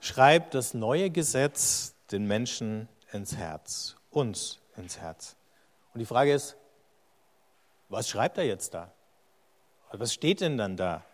schreibt 0.00 0.52
das 0.52 0.74
neue 0.74 1.08
Gesetz 1.08 1.94
den 2.10 2.26
Menschen 2.26 2.90
ins 3.10 3.36
Herz, 3.36 3.96
uns 4.10 4.60
ins 4.76 4.98
Herz. 4.98 5.34
Und 5.94 6.00
die 6.00 6.04
Frage 6.06 6.34
ist, 6.34 6.58
was 7.88 8.06
schreibt 8.06 8.36
er 8.36 8.44
jetzt 8.44 8.74
da? 8.74 8.92
Was 9.92 10.12
steht 10.12 10.42
denn 10.42 10.58
dann 10.58 10.76
da 10.76 11.06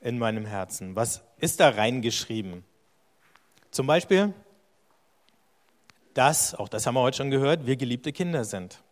in 0.00 0.18
meinem 0.18 0.44
Herzen? 0.44 0.96
Was 0.96 1.22
ist 1.38 1.60
da 1.60 1.68
reingeschrieben? 1.68 2.64
Zum 3.70 3.86
Beispiel, 3.86 4.34
dass, 6.14 6.54
auch 6.56 6.68
das 6.68 6.86
haben 6.86 6.94
wir 6.94 7.02
heute 7.02 7.16
schon 7.18 7.30
gehört, 7.30 7.64
wir 7.64 7.76
geliebte 7.76 8.12
Kinder 8.12 8.44
sind. 8.44 8.83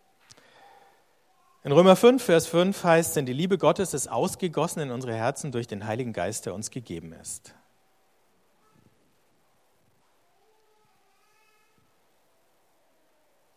In 1.65 1.71
Römer 1.71 1.95
5, 1.95 2.21
Vers 2.21 2.49
5 2.49 2.83
heißt, 2.83 3.15
denn 3.15 3.25
die 3.25 3.33
Liebe 3.33 3.57
Gottes 3.57 3.95
ist 3.95 4.09
ausgegossen 4.09 4.81
in 4.81 4.91
unsere 4.91 5.15
Herzen 5.15 5.53
durch 5.53 5.69
den 5.69 5.87
Heiligen 5.87 6.13
Geist, 6.13 6.45
der 6.45 6.55
uns 6.55 6.73
gegeben 6.73 7.13
ist. 7.13 7.55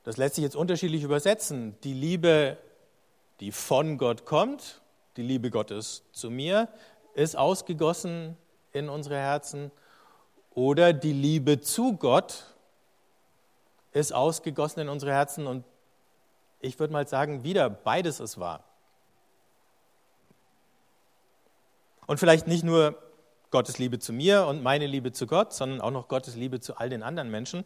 Das 0.04 0.18
lässt 0.18 0.36
sich 0.36 0.44
jetzt 0.44 0.56
unterschiedlich 0.56 1.02
übersetzen. 1.02 1.76
Die 1.84 1.94
Liebe, 1.94 2.60
die 3.40 3.52
von 3.52 3.98
Gott 3.98 4.24
kommt, 4.26 4.82
die 5.18 5.24
Liebe 5.24 5.50
Gottes 5.50 6.04
zu 6.12 6.30
mir, 6.30 6.68
ist 7.16 7.36
ausgegossen 7.36 8.38
in 8.72 8.88
unsere 8.88 9.18
Herzen. 9.18 9.72
Oder 10.52 10.94
die 10.94 11.14
Liebe 11.14 11.60
zu 11.60 11.98
Gott 11.98 12.54
ist 13.94 14.14
ausgegossen 14.14 14.82
in 14.82 14.90
unsere 14.90 15.12
Herzen 15.12 15.48
und 15.48 15.64
ich 16.60 16.80
würde 16.80 16.94
mal 16.94 17.08
sagen, 17.08 17.44
wieder 17.44 17.70
beides 17.70 18.20
ist 18.20 18.40
wahr. 18.40 18.64
Und 22.08 22.20
vielleicht 22.20 22.48
nicht 22.48 22.64
nur 22.64 23.02
Gottes 23.52 23.78
Liebe 23.78 24.00
zu 24.00 24.14
mir 24.14 24.46
und 24.46 24.64
meine 24.64 24.86
Liebe 24.86 25.12
zu 25.12 25.28
Gott, 25.28 25.54
sondern 25.54 25.82
auch 25.82 25.92
noch 25.92 26.08
Gottes 26.08 26.36
Liebe 26.36 26.60
zu 26.60 26.78
all 26.78 26.90
den 26.90 27.04
anderen 27.04 27.32
Menschen 27.32 27.66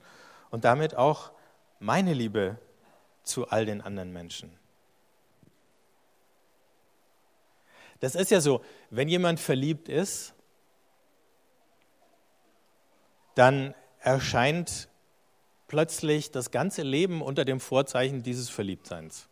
und 0.50 0.63
damit 0.63 0.96
auch 0.96 1.31
meine 1.79 2.13
Liebe 2.13 2.58
zu 3.24 3.48
all 3.50 3.65
den 3.65 3.81
anderen 3.81 4.12
Menschen. 4.13 4.51
Das 8.00 8.15
ist 8.15 8.31
ja 8.31 8.39
so, 8.39 8.63
wenn 8.89 9.10
jemand 9.10 9.39
verliebt 9.39 9.89
ist, 9.89 10.34
dann 13.36 13.74
erscheint 14.00 14.89
plötzlich 15.69 16.31
das 16.31 16.51
ganze 16.51 16.81
Leben 16.81 17.21
unter 17.21 17.45
dem 17.45 17.61
Vorzeichen 17.61 18.21
dieses 18.23 18.49
Verliebtseins. 18.49 19.29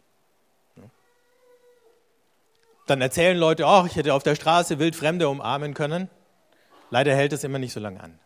Dann 2.85 3.01
erzählen 3.01 3.37
Leute, 3.37 3.65
oh, 3.65 3.83
ich 3.85 3.97
hätte 3.97 4.13
auf 4.13 4.23
der 4.23 4.35
Straße 4.35 4.79
wild 4.79 4.95
Fremde 4.95 5.27
umarmen 5.27 5.73
können. 5.73 6.09
Leider 6.89 7.13
hält 7.13 7.33
es 7.33 7.43
immer 7.43 7.59
nicht 7.59 7.73
so 7.73 7.81
lange 7.81 7.99
an. 7.99 8.17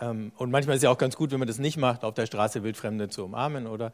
Ähm, 0.00 0.32
und 0.36 0.50
manchmal 0.50 0.74
ist 0.74 0.80
es 0.80 0.84
ja 0.84 0.90
auch 0.90 0.98
ganz 0.98 1.14
gut, 1.14 1.30
wenn 1.30 1.38
man 1.38 1.46
das 1.46 1.58
nicht 1.58 1.76
macht, 1.76 2.02
auf 2.02 2.14
der 2.14 2.26
Straße 2.26 2.64
Wildfremde 2.64 3.08
zu 3.08 3.24
umarmen. 3.24 3.68
Oder, 3.68 3.92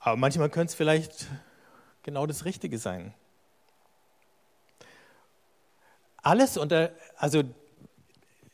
aber 0.00 0.16
manchmal 0.16 0.50
könnte 0.50 0.72
es 0.72 0.74
vielleicht 0.74 1.28
genau 2.02 2.26
das 2.26 2.44
Richtige 2.44 2.76
sein. 2.76 3.14
Alles 6.18 6.58
unter, 6.58 6.90
also 7.16 7.42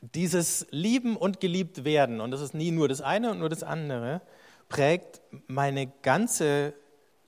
dieses 0.00 0.67
Lieben 0.71 1.17
und 1.17 1.40
geliebt 1.40 1.85
werden, 1.85 2.21
und 2.21 2.31
das 2.31 2.40
ist 2.40 2.55
nie 2.55 2.71
nur 2.71 2.88
das 2.88 3.00
eine 3.00 3.31
und 3.31 3.38
nur 3.38 3.49
das 3.49 3.62
andere, 3.62 4.21
prägt 4.69 5.21
meine 5.47 5.87
ganze 6.02 6.75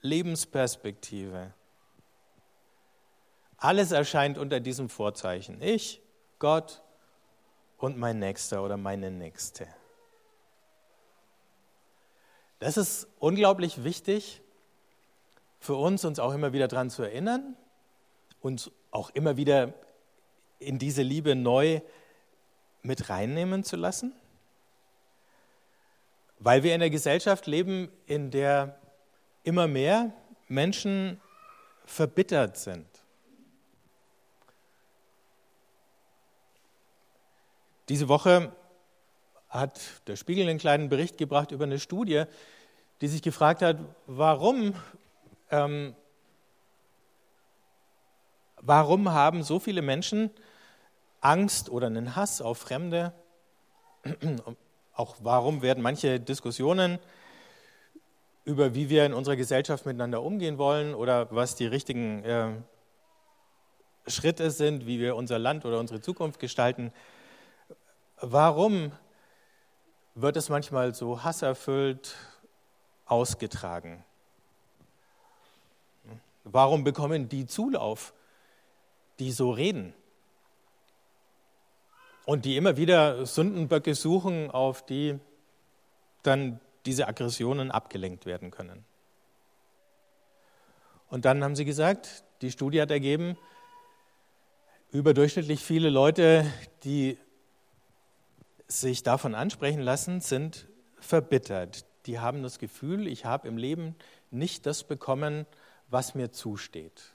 Lebensperspektive. 0.02 1.52
Alles 3.56 3.92
erscheint 3.92 4.38
unter 4.38 4.60
diesem 4.60 4.88
Vorzeichen. 4.88 5.60
Ich, 5.60 6.00
Gott 6.38 6.82
und 7.76 7.98
mein 7.98 8.18
Nächster 8.18 8.62
oder 8.62 8.76
meine 8.76 9.10
Nächste. 9.10 9.66
Das 12.58 12.76
ist 12.76 13.08
unglaublich 13.18 13.84
wichtig 13.84 14.42
für 15.58 15.74
uns, 15.74 16.04
uns 16.04 16.18
auch 16.18 16.32
immer 16.32 16.52
wieder 16.52 16.68
daran 16.68 16.90
zu 16.90 17.02
erinnern, 17.02 17.56
uns 18.40 18.70
auch 18.90 19.10
immer 19.10 19.36
wieder 19.36 19.74
in 20.58 20.78
diese 20.78 21.02
Liebe 21.02 21.34
neu 21.34 21.80
mit 22.82 23.08
reinnehmen 23.08 23.64
zu 23.64 23.76
lassen, 23.76 24.12
weil 26.38 26.62
wir 26.62 26.74
in 26.74 26.80
einer 26.80 26.90
Gesellschaft 26.90 27.46
leben, 27.46 27.90
in 28.06 28.30
der 28.30 28.78
immer 29.42 29.66
mehr 29.66 30.12
Menschen 30.48 31.20
verbittert 31.84 32.56
sind. 32.56 32.86
Diese 37.88 38.08
Woche 38.08 38.52
hat 39.48 39.80
der 40.06 40.14
Spiegel 40.16 40.48
einen 40.48 40.58
kleinen 40.58 40.88
Bericht 40.88 41.18
gebracht 41.18 41.50
über 41.50 41.64
eine 41.64 41.80
Studie, 41.80 42.24
die 43.00 43.08
sich 43.08 43.20
gefragt 43.20 43.62
hat, 43.62 43.78
warum, 44.06 44.74
ähm, 45.50 45.94
warum 48.60 49.10
haben 49.10 49.42
so 49.42 49.58
viele 49.58 49.82
Menschen 49.82 50.30
Angst 51.20 51.70
oder 51.70 51.86
einen 51.86 52.16
Hass 52.16 52.40
auf 52.40 52.58
Fremde? 52.58 53.12
Auch 54.94 55.16
warum 55.20 55.62
werden 55.62 55.82
manche 55.82 56.20
Diskussionen 56.20 56.98
über, 58.44 58.74
wie 58.74 58.88
wir 58.88 59.06
in 59.06 59.12
unserer 59.12 59.36
Gesellschaft 59.36 59.86
miteinander 59.86 60.22
umgehen 60.22 60.58
wollen 60.58 60.94
oder 60.94 61.28
was 61.30 61.56
die 61.56 61.66
richtigen 61.66 62.24
äh, 62.24 62.50
Schritte 64.06 64.50
sind, 64.50 64.86
wie 64.86 64.98
wir 64.98 65.14
unser 65.14 65.38
Land 65.38 65.64
oder 65.64 65.78
unsere 65.78 66.00
Zukunft 66.00 66.40
gestalten, 66.40 66.92
Warum 68.22 68.92
wird 70.14 70.36
es 70.36 70.50
manchmal 70.50 70.94
so 70.94 71.24
hasserfüllt 71.24 72.16
ausgetragen? 73.06 74.04
Warum 76.44 76.84
bekommen 76.84 77.30
die 77.30 77.46
Zulauf, 77.46 78.12
die 79.18 79.32
so 79.32 79.52
reden? 79.52 79.94
Und 82.30 82.44
die 82.44 82.56
immer 82.56 82.76
wieder 82.76 83.26
Sündenböcke 83.26 83.96
suchen, 83.96 84.52
auf 84.52 84.86
die 84.86 85.18
dann 86.22 86.60
diese 86.86 87.08
Aggressionen 87.08 87.72
abgelenkt 87.72 88.24
werden 88.24 88.52
können. 88.52 88.84
Und 91.08 91.24
dann 91.24 91.42
haben 91.42 91.56
sie 91.56 91.64
gesagt, 91.64 92.22
die 92.40 92.52
Studie 92.52 92.80
hat 92.80 92.92
ergeben, 92.92 93.36
überdurchschnittlich 94.92 95.58
viele 95.58 95.90
Leute, 95.90 96.46
die 96.84 97.18
sich 98.68 99.02
davon 99.02 99.34
ansprechen 99.34 99.80
lassen, 99.80 100.20
sind 100.20 100.68
verbittert. 101.00 101.84
Die 102.06 102.20
haben 102.20 102.44
das 102.44 102.60
Gefühl, 102.60 103.08
ich 103.08 103.24
habe 103.24 103.48
im 103.48 103.56
Leben 103.56 103.96
nicht 104.30 104.66
das 104.66 104.84
bekommen, 104.84 105.46
was 105.88 106.14
mir 106.14 106.30
zusteht. 106.30 107.12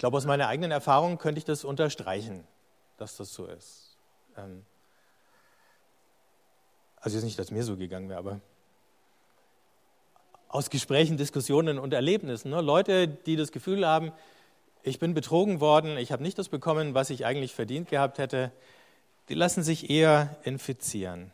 Ich 0.00 0.02
glaube, 0.02 0.16
aus 0.16 0.24
meiner 0.24 0.48
eigenen 0.48 0.70
Erfahrung 0.70 1.18
könnte 1.18 1.40
ich 1.40 1.44
das 1.44 1.62
unterstreichen, 1.62 2.42
dass 2.96 3.18
das 3.18 3.34
so 3.34 3.44
ist. 3.44 3.98
Ähm, 4.34 4.64
also 6.96 7.18
jetzt 7.18 7.24
nicht, 7.26 7.38
dass 7.38 7.50
mir 7.50 7.64
so 7.64 7.76
gegangen 7.76 8.08
wäre, 8.08 8.18
aber 8.18 8.40
aus 10.48 10.70
Gesprächen, 10.70 11.18
Diskussionen 11.18 11.78
und 11.78 11.92
Erlebnissen. 11.92 12.50
Ne? 12.50 12.62
Leute, 12.62 13.08
die 13.08 13.36
das 13.36 13.52
Gefühl 13.52 13.86
haben, 13.86 14.10
ich 14.82 14.98
bin 15.00 15.12
betrogen 15.12 15.60
worden, 15.60 15.98
ich 15.98 16.12
habe 16.12 16.22
nicht 16.22 16.38
das 16.38 16.48
bekommen, 16.48 16.94
was 16.94 17.10
ich 17.10 17.26
eigentlich 17.26 17.52
verdient 17.52 17.90
gehabt 17.90 18.16
hätte, 18.16 18.52
die 19.28 19.34
lassen 19.34 19.62
sich 19.62 19.90
eher 19.90 20.34
infizieren. 20.44 21.30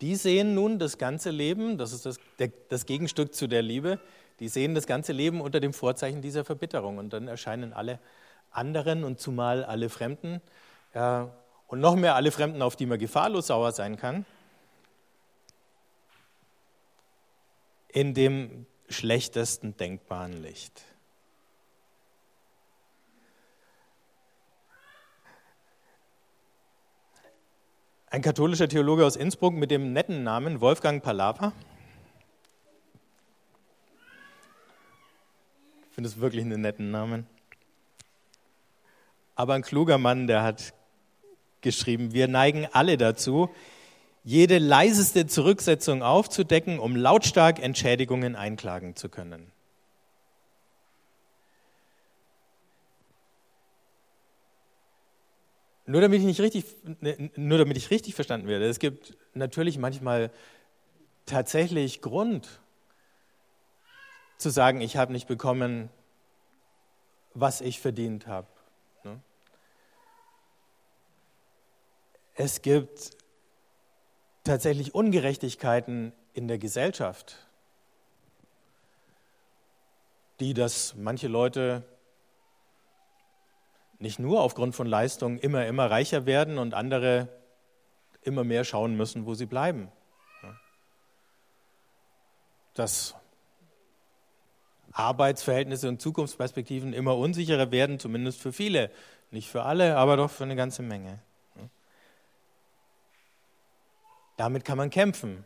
Die 0.00 0.16
sehen 0.16 0.54
nun 0.54 0.78
das 0.78 0.96
ganze 0.96 1.28
Leben, 1.28 1.76
das 1.76 1.92
ist 1.92 2.06
das, 2.06 2.16
der, 2.38 2.50
das 2.70 2.86
Gegenstück 2.86 3.34
zu 3.34 3.48
der 3.48 3.60
Liebe, 3.60 4.00
die 4.40 4.48
sehen 4.48 4.74
das 4.74 4.86
ganze 4.86 5.12
Leben 5.12 5.40
unter 5.40 5.60
dem 5.60 5.72
Vorzeichen 5.72 6.22
dieser 6.22 6.44
Verbitterung. 6.44 6.98
Und 6.98 7.12
dann 7.12 7.28
erscheinen 7.28 7.72
alle 7.72 7.98
anderen 8.50 9.04
und 9.04 9.20
zumal 9.20 9.64
alle 9.64 9.88
Fremden 9.88 10.40
ja, 10.94 11.30
und 11.66 11.80
noch 11.80 11.96
mehr 11.96 12.14
alle 12.14 12.30
Fremden, 12.30 12.62
auf 12.62 12.76
die 12.76 12.86
man 12.86 12.98
gefahrlos 12.98 13.48
sauer 13.48 13.72
sein 13.72 13.96
kann, 13.96 14.24
in 17.88 18.14
dem 18.14 18.66
schlechtesten 18.88 19.76
denkbaren 19.76 20.42
Licht. 20.42 20.82
Ein 28.06 28.22
katholischer 28.22 28.68
Theologe 28.68 29.04
aus 29.04 29.16
Innsbruck 29.16 29.54
mit 29.54 29.72
dem 29.72 29.92
netten 29.92 30.22
Namen 30.22 30.60
Wolfgang 30.60 31.02
Palapa. 31.02 31.52
Ich 35.94 35.96
finde 35.96 36.10
es 36.10 36.18
wirklich 36.18 36.42
einen 36.42 36.60
netten 36.60 36.90
Namen. 36.90 37.24
Aber 39.36 39.54
ein 39.54 39.62
kluger 39.62 39.96
Mann, 39.96 40.26
der 40.26 40.42
hat 40.42 40.74
geschrieben, 41.60 42.12
wir 42.12 42.26
neigen 42.26 42.66
alle 42.72 42.96
dazu, 42.96 43.48
jede 44.24 44.58
leiseste 44.58 45.28
Zurücksetzung 45.28 46.02
aufzudecken, 46.02 46.80
um 46.80 46.96
lautstark 46.96 47.62
Entschädigungen 47.62 48.34
einklagen 48.34 48.96
zu 48.96 49.08
können. 49.08 49.52
Nur 55.86 56.00
damit 56.00 56.18
ich 56.18 56.26
nicht 56.26 56.40
richtig, 56.40 56.64
ne, 57.02 57.30
nur 57.36 57.58
damit 57.58 57.76
ich 57.76 57.92
richtig 57.92 58.16
verstanden 58.16 58.48
werde, 58.48 58.66
es 58.66 58.80
gibt 58.80 59.16
natürlich 59.32 59.78
manchmal 59.78 60.32
tatsächlich 61.24 62.00
Grund 62.00 62.63
zu 64.38 64.50
sagen, 64.50 64.80
ich 64.80 64.96
habe 64.96 65.12
nicht 65.12 65.26
bekommen, 65.26 65.90
was 67.34 67.60
ich 67.60 67.80
verdient 67.80 68.26
habe. 68.26 68.46
Ne? 69.02 69.20
Es 72.34 72.62
gibt 72.62 73.10
tatsächlich 74.44 74.94
Ungerechtigkeiten 74.94 76.12
in 76.32 76.48
der 76.48 76.58
Gesellschaft, 76.58 77.36
die 80.40 80.54
das 80.54 80.94
manche 80.96 81.28
Leute 81.28 81.82
nicht 83.98 84.18
nur 84.18 84.42
aufgrund 84.42 84.74
von 84.74 84.86
Leistungen 84.86 85.38
immer, 85.38 85.66
immer 85.66 85.90
reicher 85.90 86.26
werden 86.26 86.58
und 86.58 86.74
andere 86.74 87.28
immer 88.22 88.44
mehr 88.44 88.64
schauen 88.64 88.96
müssen, 88.96 89.26
wo 89.26 89.34
sie 89.34 89.46
bleiben. 89.46 89.90
Dass 92.74 93.14
Arbeitsverhältnisse 94.94 95.88
und 95.88 96.00
Zukunftsperspektiven 96.00 96.92
immer 96.92 97.16
unsicherer 97.16 97.70
werden, 97.72 97.98
zumindest 97.98 98.40
für 98.40 98.52
viele. 98.52 98.90
Nicht 99.30 99.48
für 99.48 99.64
alle, 99.64 99.96
aber 99.96 100.16
doch 100.16 100.30
für 100.30 100.44
eine 100.44 100.56
ganze 100.56 100.82
Menge. 100.82 101.18
Damit 104.36 104.64
kann 104.64 104.78
man 104.78 104.90
kämpfen. 104.90 105.44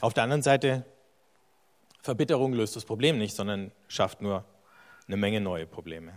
Auf 0.00 0.14
der 0.14 0.24
anderen 0.24 0.42
Seite, 0.42 0.84
Verbitterung 2.00 2.54
löst 2.54 2.74
das 2.76 2.86
Problem 2.86 3.18
nicht, 3.18 3.36
sondern 3.36 3.70
schafft 3.88 4.22
nur 4.22 4.44
eine 5.06 5.18
Menge 5.18 5.42
neue 5.42 5.66
Probleme. 5.66 6.12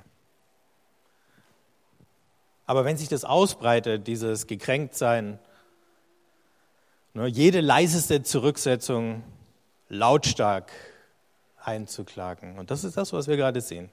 Aber 2.66 2.86
wenn 2.86 2.96
sich 2.96 3.10
das 3.10 3.26
ausbreitet, 3.26 4.08
dieses 4.08 4.48
Gekränktsein 4.48 5.38
ne, 7.14 7.28
jede 7.28 7.60
leiseste 7.60 8.24
Zurücksetzung 8.24 9.24
lautstark 9.90 10.72
einzuklagen. 11.64 12.58
Und 12.60 12.72
das 12.72 12.84
ist 12.84 12.98
das, 12.98 13.14
was 13.14 13.28
wir 13.28 13.38
gerade 13.38 13.62
sehen. 13.62 13.90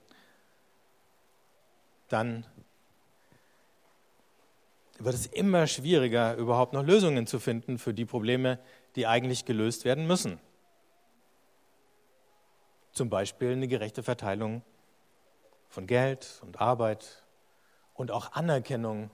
Dann 2.08 2.44
wird 4.98 5.14
es 5.14 5.26
immer 5.26 5.66
schwieriger, 5.66 6.34
überhaupt 6.34 6.72
noch 6.72 6.84
Lösungen 6.84 7.26
zu 7.26 7.38
finden 7.38 7.78
für 7.78 7.94
die 7.94 8.04
Probleme, 8.04 8.58
die 8.96 9.06
eigentlich 9.06 9.44
gelöst 9.44 9.84
werden 9.84 10.06
müssen. 10.06 10.38
Zum 12.92 13.08
Beispiel 13.08 13.52
eine 13.52 13.68
gerechte 13.68 14.02
Verteilung 14.02 14.62
von 15.68 15.86
Geld 15.86 16.40
und 16.42 16.60
Arbeit 16.60 17.24
und 17.94 18.10
auch 18.10 18.32
Anerkennung 18.32 19.10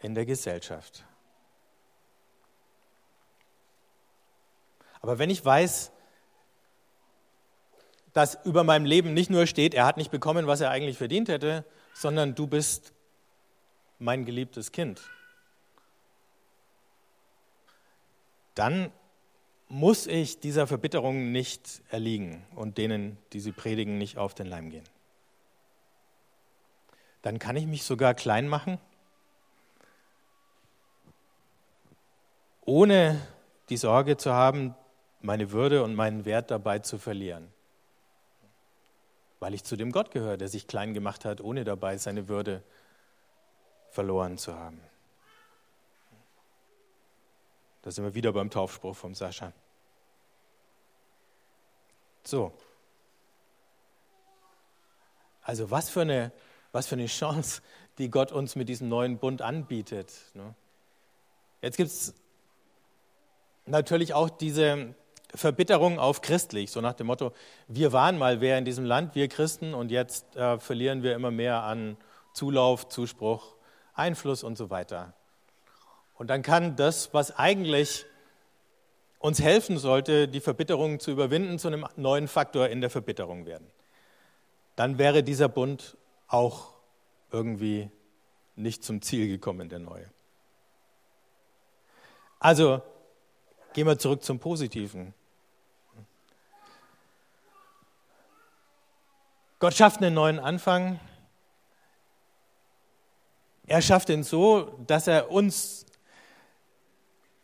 in 0.00 0.14
der 0.14 0.24
Gesellschaft. 0.24 1.04
Aber 5.00 5.18
wenn 5.18 5.28
ich 5.28 5.44
weiß, 5.44 5.92
dass 8.14 8.38
über 8.44 8.64
meinem 8.64 8.86
Leben 8.86 9.12
nicht 9.12 9.28
nur 9.28 9.46
steht, 9.46 9.74
er 9.74 9.84
hat 9.84 9.98
nicht 9.98 10.10
bekommen, 10.10 10.46
was 10.46 10.60
er 10.60 10.70
eigentlich 10.70 10.96
verdient 10.96 11.28
hätte, 11.28 11.64
sondern 11.92 12.34
du 12.34 12.46
bist 12.46 12.92
mein 13.98 14.24
geliebtes 14.24 14.72
Kind, 14.72 15.02
dann 18.54 18.90
muss 19.68 20.06
ich 20.06 20.38
dieser 20.38 20.66
Verbitterung 20.66 21.32
nicht 21.32 21.82
erliegen 21.90 22.46
und 22.54 22.78
denen, 22.78 23.18
die 23.32 23.40
sie 23.40 23.52
predigen, 23.52 23.98
nicht 23.98 24.16
auf 24.16 24.34
den 24.34 24.46
Leim 24.46 24.70
gehen. 24.70 24.84
Dann 27.22 27.38
kann 27.38 27.56
ich 27.56 27.66
mich 27.66 27.82
sogar 27.82 28.14
klein 28.14 28.46
machen, 28.46 28.78
ohne 32.64 33.20
die 33.70 33.76
Sorge 33.76 34.16
zu 34.16 34.32
haben, 34.32 34.74
meine 35.20 35.50
Würde 35.50 35.82
und 35.82 35.94
meinen 35.94 36.24
Wert 36.26 36.50
dabei 36.50 36.78
zu 36.80 36.98
verlieren. 36.98 37.53
Weil 39.44 39.52
ich 39.52 39.62
zu 39.62 39.76
dem 39.76 39.92
Gott 39.92 40.10
gehöre, 40.10 40.38
der 40.38 40.48
sich 40.48 40.66
klein 40.66 40.94
gemacht 40.94 41.26
hat, 41.26 41.42
ohne 41.42 41.64
dabei 41.64 41.98
seine 41.98 42.28
Würde 42.28 42.62
verloren 43.90 44.38
zu 44.38 44.54
haben. 44.54 44.80
Da 47.82 47.90
sind 47.90 48.04
wir 48.04 48.14
wieder 48.14 48.32
beim 48.32 48.48
Taufspruch 48.48 48.96
vom 48.96 49.14
Sascha. 49.14 49.52
So. 52.22 52.54
Also 55.42 55.70
was 55.70 55.90
für 55.90 56.00
eine, 56.00 56.32
was 56.72 56.86
für 56.86 56.94
eine 56.94 57.04
Chance, 57.04 57.60
die 57.98 58.08
Gott 58.08 58.32
uns 58.32 58.56
mit 58.56 58.70
diesem 58.70 58.88
neuen 58.88 59.18
Bund 59.18 59.42
anbietet. 59.42 60.10
Ne? 60.32 60.54
Jetzt 61.60 61.76
gibt 61.76 61.90
es 61.90 62.14
natürlich 63.66 64.14
auch 64.14 64.30
diese 64.30 64.94
Verbitterung 65.34 65.98
auf 65.98 66.20
christlich, 66.20 66.70
so 66.70 66.80
nach 66.80 66.94
dem 66.94 67.08
Motto, 67.08 67.32
wir 67.68 67.92
waren 67.92 68.18
mal 68.18 68.40
wer 68.40 68.58
in 68.58 68.64
diesem 68.64 68.84
Land, 68.84 69.14
wir 69.14 69.28
Christen, 69.28 69.74
und 69.74 69.90
jetzt 69.90 70.36
äh, 70.36 70.58
verlieren 70.58 71.02
wir 71.02 71.14
immer 71.14 71.30
mehr 71.30 71.62
an 71.62 71.96
Zulauf, 72.32 72.88
Zuspruch, 72.88 73.56
Einfluss 73.94 74.44
und 74.44 74.56
so 74.56 74.70
weiter. 74.70 75.14
Und 76.14 76.28
dann 76.28 76.42
kann 76.42 76.76
das, 76.76 77.12
was 77.12 77.36
eigentlich 77.36 78.06
uns 79.18 79.40
helfen 79.40 79.78
sollte, 79.78 80.28
die 80.28 80.40
Verbitterung 80.40 81.00
zu 81.00 81.10
überwinden, 81.10 81.58
zu 81.58 81.68
einem 81.68 81.86
neuen 81.96 82.28
Faktor 82.28 82.68
in 82.68 82.80
der 82.80 82.90
Verbitterung 82.90 83.46
werden. 83.46 83.66
Dann 84.76 84.98
wäre 84.98 85.22
dieser 85.22 85.48
Bund 85.48 85.96
auch 86.28 86.74
irgendwie 87.30 87.90
nicht 88.56 88.84
zum 88.84 89.02
Ziel 89.02 89.28
gekommen, 89.28 89.68
der 89.68 89.78
neue. 89.78 90.10
Also 92.38 92.82
gehen 93.72 93.86
wir 93.86 93.98
zurück 93.98 94.22
zum 94.22 94.38
Positiven. 94.38 95.14
Gott 99.60 99.74
schafft 99.74 100.02
einen 100.02 100.14
neuen 100.14 100.40
Anfang. 100.40 100.98
Er 103.66 103.80
schafft 103.80 104.10
ihn 104.10 104.24
so, 104.24 104.78
dass 104.86 105.06
er 105.06 105.30
uns 105.30 105.86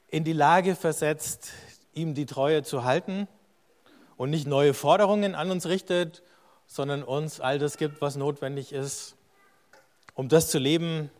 in 0.09 0.25
die 0.25 0.33
Lage 0.33 0.75
versetzt, 0.75 1.53
ihm 1.95 2.15
die 2.15 2.27
Treue 2.27 2.63
zu 2.63 2.85
halten 2.85 3.29
und 4.17 4.31
nicht 4.31 4.47
neue 4.47 4.75
Forderungen 4.75 5.35
an 5.35 5.51
uns 5.51 5.67
richtet, 5.67 6.23
sondern 6.67 7.05
uns 7.05 7.41
all 7.41 7.59
das 7.59 7.77
gibt, 7.77 8.01
was 8.01 8.17
notwendig 8.17 8.73
ist, 8.73 9.15
um 10.15 10.29
das 10.29 10.51
zu 10.51 10.59
leben, 10.59 11.11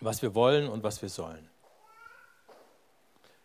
was 0.00 0.20
wir 0.20 0.34
wollen 0.34 0.68
und 0.68 0.82
was 0.82 1.00
wir 1.00 1.08
sollen. 1.08 1.48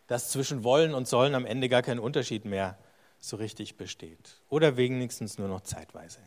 Dass 0.08 0.30
zwischen 0.30 0.64
wollen 0.64 0.94
und 0.94 1.08
sollen 1.08 1.34
am 1.34 1.46
Ende 1.46 1.70
gar 1.70 1.82
kein 1.82 2.00
Unterschied 2.00 2.44
mehr 2.44 2.78
so 3.20 3.38
richtig 3.38 3.76
besteht 3.76 4.42
oder 4.50 4.78
wenigstens 4.78 5.38
nur 5.38 5.48
noch 5.48 5.62
zeitweise. 5.62 6.20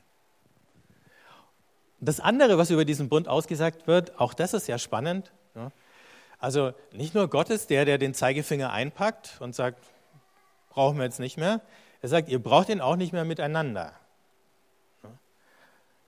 Das 2.00 2.20
andere, 2.20 2.58
was 2.58 2.70
über 2.70 2.84
diesen 2.84 3.08
Bund 3.08 3.28
ausgesagt 3.28 3.86
wird, 3.86 4.18
auch 4.18 4.34
das 4.34 4.54
ist 4.54 4.66
ja 4.66 4.78
spannend. 4.78 5.32
Also 6.38 6.72
nicht 6.90 7.14
nur 7.14 7.28
Gott 7.28 7.50
ist 7.50 7.70
der, 7.70 7.84
der 7.84 7.98
den 7.98 8.14
Zeigefinger 8.14 8.72
einpackt 8.72 9.36
und 9.40 9.54
sagt, 9.54 9.80
brauchen 10.70 10.98
wir 10.98 11.04
jetzt 11.04 11.20
nicht 11.20 11.36
mehr. 11.36 11.60
Er 12.00 12.08
sagt, 12.08 12.28
ihr 12.28 12.42
braucht 12.42 12.68
ihn 12.68 12.80
auch 12.80 12.96
nicht 12.96 13.12
mehr 13.12 13.24
miteinander. 13.24 13.92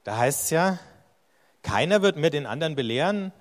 Da 0.03 0.19
heißt 0.19 0.45
es 0.45 0.51
ja, 0.51 0.81
keiner 1.63 2.03
wird 2.03 2.17
mehr 2.17 2.31
den 2.31 2.47
anderen 2.47 2.75
belehren, 2.75 3.33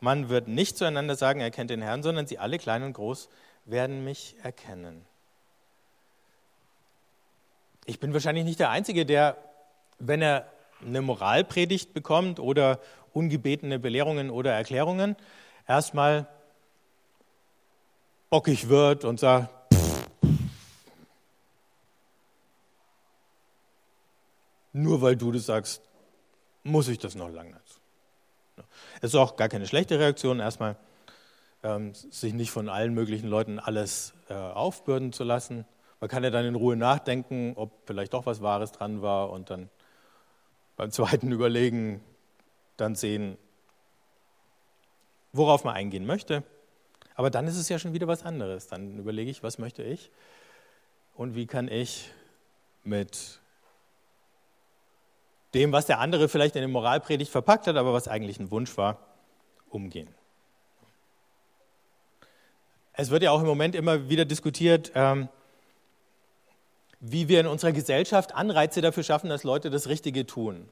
man 0.00 0.28
wird 0.28 0.48
nicht 0.48 0.76
zueinander 0.76 1.16
sagen, 1.16 1.40
er 1.40 1.50
kennt 1.50 1.70
den 1.70 1.82
Herrn, 1.82 2.02
sondern 2.02 2.26
sie 2.26 2.38
alle, 2.38 2.58
klein 2.58 2.82
und 2.82 2.94
groß, 2.94 3.28
werden 3.64 4.04
mich 4.04 4.36
erkennen. 4.42 5.06
Ich 7.86 8.00
bin 8.00 8.12
wahrscheinlich 8.14 8.44
nicht 8.44 8.60
der 8.60 8.70
Einzige, 8.70 9.04
der, 9.04 9.36
wenn 9.98 10.22
er 10.22 10.46
eine 10.80 11.02
Moralpredigt 11.02 11.92
bekommt 11.92 12.40
oder 12.40 12.80
ungebetene 13.12 13.78
Belehrungen 13.78 14.30
oder 14.30 14.52
Erklärungen, 14.52 15.16
erstmal 15.68 16.26
bockig 18.30 18.68
wird 18.68 19.04
und 19.04 19.20
sagt, 19.20 19.50
nur 24.72 25.02
weil 25.02 25.16
du 25.16 25.30
das 25.30 25.46
sagst, 25.46 25.82
muss 26.62 26.88
ich 26.88 26.98
das 26.98 27.14
noch 27.14 27.30
lange. 27.30 27.60
Es 29.00 29.10
ist 29.10 29.14
auch 29.14 29.36
gar 29.36 29.48
keine 29.48 29.66
schlechte 29.66 29.98
Reaktion, 29.98 30.40
erstmal 30.40 30.76
ähm, 31.62 31.94
sich 31.94 32.32
nicht 32.32 32.50
von 32.50 32.68
allen 32.68 32.94
möglichen 32.94 33.28
Leuten 33.28 33.58
alles 33.58 34.14
äh, 34.28 34.34
aufbürden 34.34 35.12
zu 35.12 35.22
lassen. 35.24 35.66
Man 36.00 36.08
kann 36.08 36.24
ja 36.24 36.30
dann 36.30 36.44
in 36.44 36.54
Ruhe 36.54 36.76
nachdenken, 36.76 37.54
ob 37.56 37.70
vielleicht 37.86 38.12
doch 38.12 38.26
was 38.26 38.42
Wahres 38.42 38.72
dran 38.72 39.02
war 39.02 39.30
und 39.30 39.50
dann 39.50 39.70
beim 40.76 40.90
zweiten 40.90 41.32
Überlegen 41.32 42.02
dann 42.76 42.94
sehen, 42.94 43.38
worauf 45.32 45.64
man 45.64 45.74
eingehen 45.74 46.06
möchte. 46.06 46.42
Aber 47.14 47.30
dann 47.30 47.46
ist 47.46 47.56
es 47.56 47.68
ja 47.68 47.78
schon 47.78 47.92
wieder 47.92 48.08
was 48.08 48.24
anderes. 48.24 48.66
Dann 48.66 48.98
überlege 48.98 49.30
ich, 49.30 49.42
was 49.42 49.58
möchte 49.58 49.82
ich 49.82 50.10
und 51.14 51.34
wie 51.34 51.46
kann 51.46 51.68
ich 51.68 52.10
mit 52.82 53.40
dem, 55.54 55.72
was 55.72 55.86
der 55.86 56.00
andere 56.00 56.28
vielleicht 56.28 56.56
in 56.56 56.62
der 56.62 56.68
Moralpredigt 56.68 57.30
verpackt 57.30 57.66
hat, 57.66 57.76
aber 57.76 57.92
was 57.92 58.08
eigentlich 58.08 58.40
ein 58.40 58.50
Wunsch 58.50 58.76
war, 58.76 58.98
umgehen. 59.70 60.08
Es 62.92 63.10
wird 63.10 63.22
ja 63.22 63.30
auch 63.30 63.40
im 63.40 63.46
Moment 63.46 63.74
immer 63.74 64.08
wieder 64.08 64.24
diskutiert, 64.24 64.92
ähm, 64.94 65.28
wie 67.06 67.28
wir 67.28 67.40
in 67.40 67.46
unserer 67.46 67.72
Gesellschaft 67.72 68.34
Anreize 68.34 68.80
dafür 68.80 69.02
schaffen, 69.02 69.28
dass 69.28 69.44
Leute 69.44 69.68
das 69.68 69.88
Richtige 69.88 70.24
tun. 70.24 70.68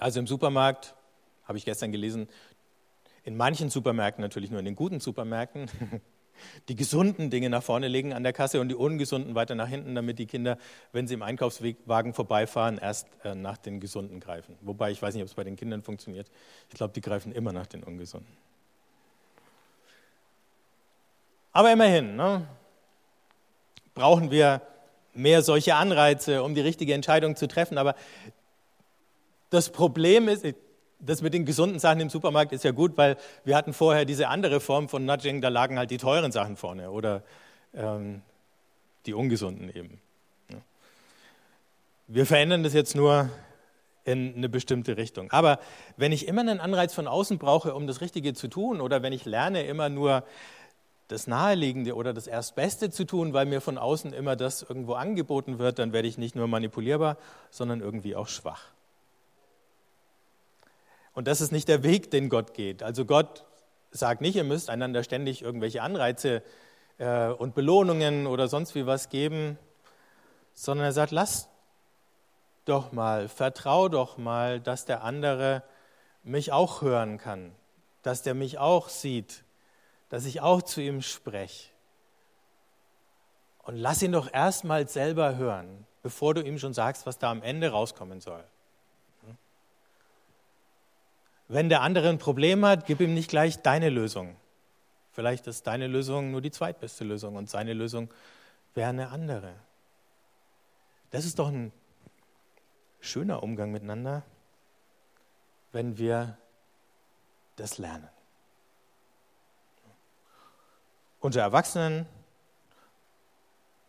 Also 0.00 0.18
im 0.18 0.26
Supermarkt 0.26 0.94
habe 1.44 1.56
ich 1.56 1.64
gestern 1.64 1.92
gelesen, 1.92 2.28
in 3.22 3.36
manchen 3.36 3.70
Supermärkten, 3.70 4.20
natürlich 4.20 4.50
nur 4.50 4.58
in 4.58 4.64
den 4.64 4.74
guten 4.74 4.98
Supermärkten, 4.98 5.70
die 6.68 6.74
gesunden 6.74 7.30
Dinge 7.30 7.48
nach 7.48 7.62
vorne 7.62 7.86
legen 7.86 8.12
an 8.12 8.24
der 8.24 8.32
Kasse 8.32 8.60
und 8.60 8.68
die 8.68 8.74
ungesunden 8.74 9.36
weiter 9.36 9.54
nach 9.54 9.68
hinten, 9.68 9.94
damit 9.94 10.18
die 10.18 10.26
Kinder, 10.26 10.58
wenn 10.90 11.06
sie 11.06 11.14
im 11.14 11.22
Einkaufswagen 11.22 12.12
vorbeifahren, 12.12 12.78
erst 12.78 13.06
äh, 13.22 13.36
nach 13.36 13.56
den 13.56 13.78
gesunden 13.78 14.18
greifen. 14.18 14.56
Wobei 14.62 14.90
ich 14.90 15.00
weiß 15.00 15.14
nicht, 15.14 15.22
ob 15.22 15.28
es 15.28 15.34
bei 15.34 15.44
den 15.44 15.54
Kindern 15.54 15.82
funktioniert. 15.82 16.28
Ich 16.70 16.74
glaube, 16.74 16.92
die 16.92 17.00
greifen 17.00 17.30
immer 17.30 17.52
nach 17.52 17.68
den 17.68 17.84
ungesunden. 17.84 18.36
Aber 21.52 21.70
immerhin 21.70 22.16
ne, 22.16 22.48
brauchen 23.94 24.30
wir 24.30 24.62
mehr 25.14 25.42
solche 25.42 25.74
Anreize, 25.74 26.42
um 26.42 26.54
die 26.54 26.60
richtige 26.60 26.94
Entscheidung 26.94 27.36
zu 27.36 27.46
treffen. 27.46 27.78
Aber 27.78 27.94
das 29.50 29.70
Problem 29.70 30.28
ist, 30.28 30.46
das 30.98 31.20
mit 31.20 31.34
den 31.34 31.44
gesunden 31.44 31.78
Sachen 31.78 32.00
im 32.00 32.10
Supermarkt 32.10 32.52
ist 32.52 32.64
ja 32.64 32.70
gut, 32.70 32.96
weil 32.96 33.16
wir 33.44 33.56
hatten 33.56 33.72
vorher 33.72 34.04
diese 34.04 34.28
andere 34.28 34.60
Form 34.60 34.88
von 34.88 35.04
Nudging, 35.04 35.40
da 35.40 35.48
lagen 35.48 35.78
halt 35.78 35.90
die 35.90 35.98
teuren 35.98 36.32
Sachen 36.32 36.56
vorne 36.56 36.90
oder 36.90 37.22
ähm, 37.74 38.22
die 39.06 39.14
ungesunden 39.14 39.68
eben. 39.74 40.00
Wir 42.06 42.26
verändern 42.26 42.62
das 42.62 42.72
jetzt 42.72 42.94
nur 42.94 43.30
in 44.04 44.34
eine 44.36 44.48
bestimmte 44.48 44.96
Richtung. 44.96 45.30
Aber 45.30 45.58
wenn 45.96 46.12
ich 46.12 46.26
immer 46.26 46.40
einen 46.40 46.60
Anreiz 46.60 46.92
von 46.92 47.06
außen 47.06 47.38
brauche, 47.38 47.74
um 47.74 47.86
das 47.86 48.00
Richtige 48.00 48.34
zu 48.34 48.48
tun, 48.48 48.80
oder 48.80 49.02
wenn 49.02 49.12
ich 49.12 49.24
lerne, 49.24 49.62
immer 49.62 49.88
nur 49.88 50.24
das 51.08 51.26
Naheliegende 51.26 51.94
oder 51.94 52.12
das 52.12 52.26
Erstbeste 52.26 52.90
zu 52.90 53.04
tun, 53.04 53.32
weil 53.32 53.46
mir 53.46 53.60
von 53.60 53.78
außen 53.78 54.12
immer 54.12 54.36
das 54.36 54.62
irgendwo 54.62 54.94
angeboten 54.94 55.58
wird, 55.58 55.78
dann 55.78 55.92
werde 55.92 56.08
ich 56.08 56.18
nicht 56.18 56.34
nur 56.34 56.46
manipulierbar, 56.46 57.16
sondern 57.50 57.80
irgendwie 57.80 58.16
auch 58.16 58.28
schwach. 58.28 58.62
Und 61.14 61.28
das 61.28 61.40
ist 61.40 61.52
nicht 61.52 61.68
der 61.68 61.82
Weg, 61.82 62.10
den 62.10 62.28
Gott 62.28 62.54
geht. 62.54 62.82
Also 62.82 63.04
Gott 63.04 63.44
sagt 63.90 64.22
nicht, 64.22 64.36
ihr 64.36 64.44
müsst 64.44 64.70
einander 64.70 65.02
ständig 65.02 65.42
irgendwelche 65.42 65.82
Anreize 65.82 66.42
äh, 66.98 67.28
und 67.28 67.54
Belohnungen 67.54 68.26
oder 68.26 68.48
sonst 68.48 68.74
wie 68.74 68.86
was 68.86 69.10
geben, 69.10 69.58
sondern 70.54 70.86
er 70.86 70.92
sagt, 70.92 71.12
lasst 71.12 71.48
doch 72.64 72.92
mal, 72.92 73.28
vertrau 73.28 73.88
doch 73.88 74.16
mal, 74.16 74.60
dass 74.60 74.84
der 74.84 75.02
andere 75.02 75.62
mich 76.22 76.52
auch 76.52 76.82
hören 76.82 77.18
kann, 77.18 77.52
dass 78.02 78.22
der 78.22 78.34
mich 78.34 78.58
auch 78.58 78.88
sieht, 78.88 79.44
dass 80.12 80.26
ich 80.26 80.42
auch 80.42 80.60
zu 80.60 80.82
ihm 80.82 81.00
spreche. 81.00 81.70
Und 83.62 83.76
lass 83.76 84.02
ihn 84.02 84.12
doch 84.12 84.30
erst 84.30 84.62
mal 84.62 84.86
selber 84.86 85.36
hören, 85.36 85.86
bevor 86.02 86.34
du 86.34 86.42
ihm 86.42 86.58
schon 86.58 86.74
sagst, 86.74 87.06
was 87.06 87.18
da 87.18 87.30
am 87.30 87.42
Ende 87.42 87.70
rauskommen 87.70 88.20
soll. 88.20 88.44
Wenn 91.48 91.70
der 91.70 91.80
andere 91.80 92.10
ein 92.10 92.18
Problem 92.18 92.62
hat, 92.66 92.84
gib 92.84 93.00
ihm 93.00 93.14
nicht 93.14 93.30
gleich 93.30 93.62
deine 93.62 93.88
Lösung. 93.88 94.36
Vielleicht 95.12 95.46
ist 95.46 95.66
deine 95.66 95.86
Lösung 95.86 96.30
nur 96.30 96.42
die 96.42 96.50
zweitbeste 96.50 97.04
Lösung 97.04 97.36
und 97.36 97.48
seine 97.48 97.72
Lösung 97.72 98.12
wäre 98.74 98.90
eine 98.90 99.08
andere. 99.08 99.54
Das 101.10 101.24
ist 101.24 101.38
doch 101.38 101.48
ein 101.48 101.72
schöner 103.00 103.42
Umgang 103.42 103.72
miteinander, 103.72 104.24
wenn 105.72 105.96
wir 105.96 106.36
das 107.56 107.78
lernen. 107.78 108.10
Unter 111.22 111.40
Erwachsenen, 111.40 112.04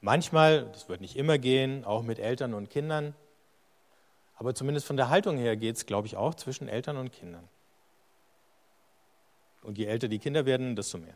manchmal, 0.01 0.67
das 0.71 0.87
wird 0.87 1.01
nicht 1.01 1.15
immer 1.15 1.39
gehen, 1.39 1.83
auch 1.83 2.03
mit 2.03 2.19
Eltern 2.19 2.53
und 2.53 2.69
Kindern, 2.69 3.15
aber 4.35 4.53
zumindest 4.53 4.85
von 4.85 4.97
der 4.97 5.09
Haltung 5.09 5.37
her 5.37 5.57
geht 5.57 5.75
es, 5.75 5.87
glaube 5.87 6.05
ich, 6.05 6.15
auch 6.15 6.35
zwischen 6.35 6.67
Eltern 6.67 6.95
und 6.95 7.11
Kindern. 7.11 7.49
Und 9.63 9.79
je 9.79 9.85
älter 9.85 10.07
die 10.09 10.19
Kinder 10.19 10.45
werden, 10.45 10.75
desto 10.75 10.99
mehr. 10.99 11.15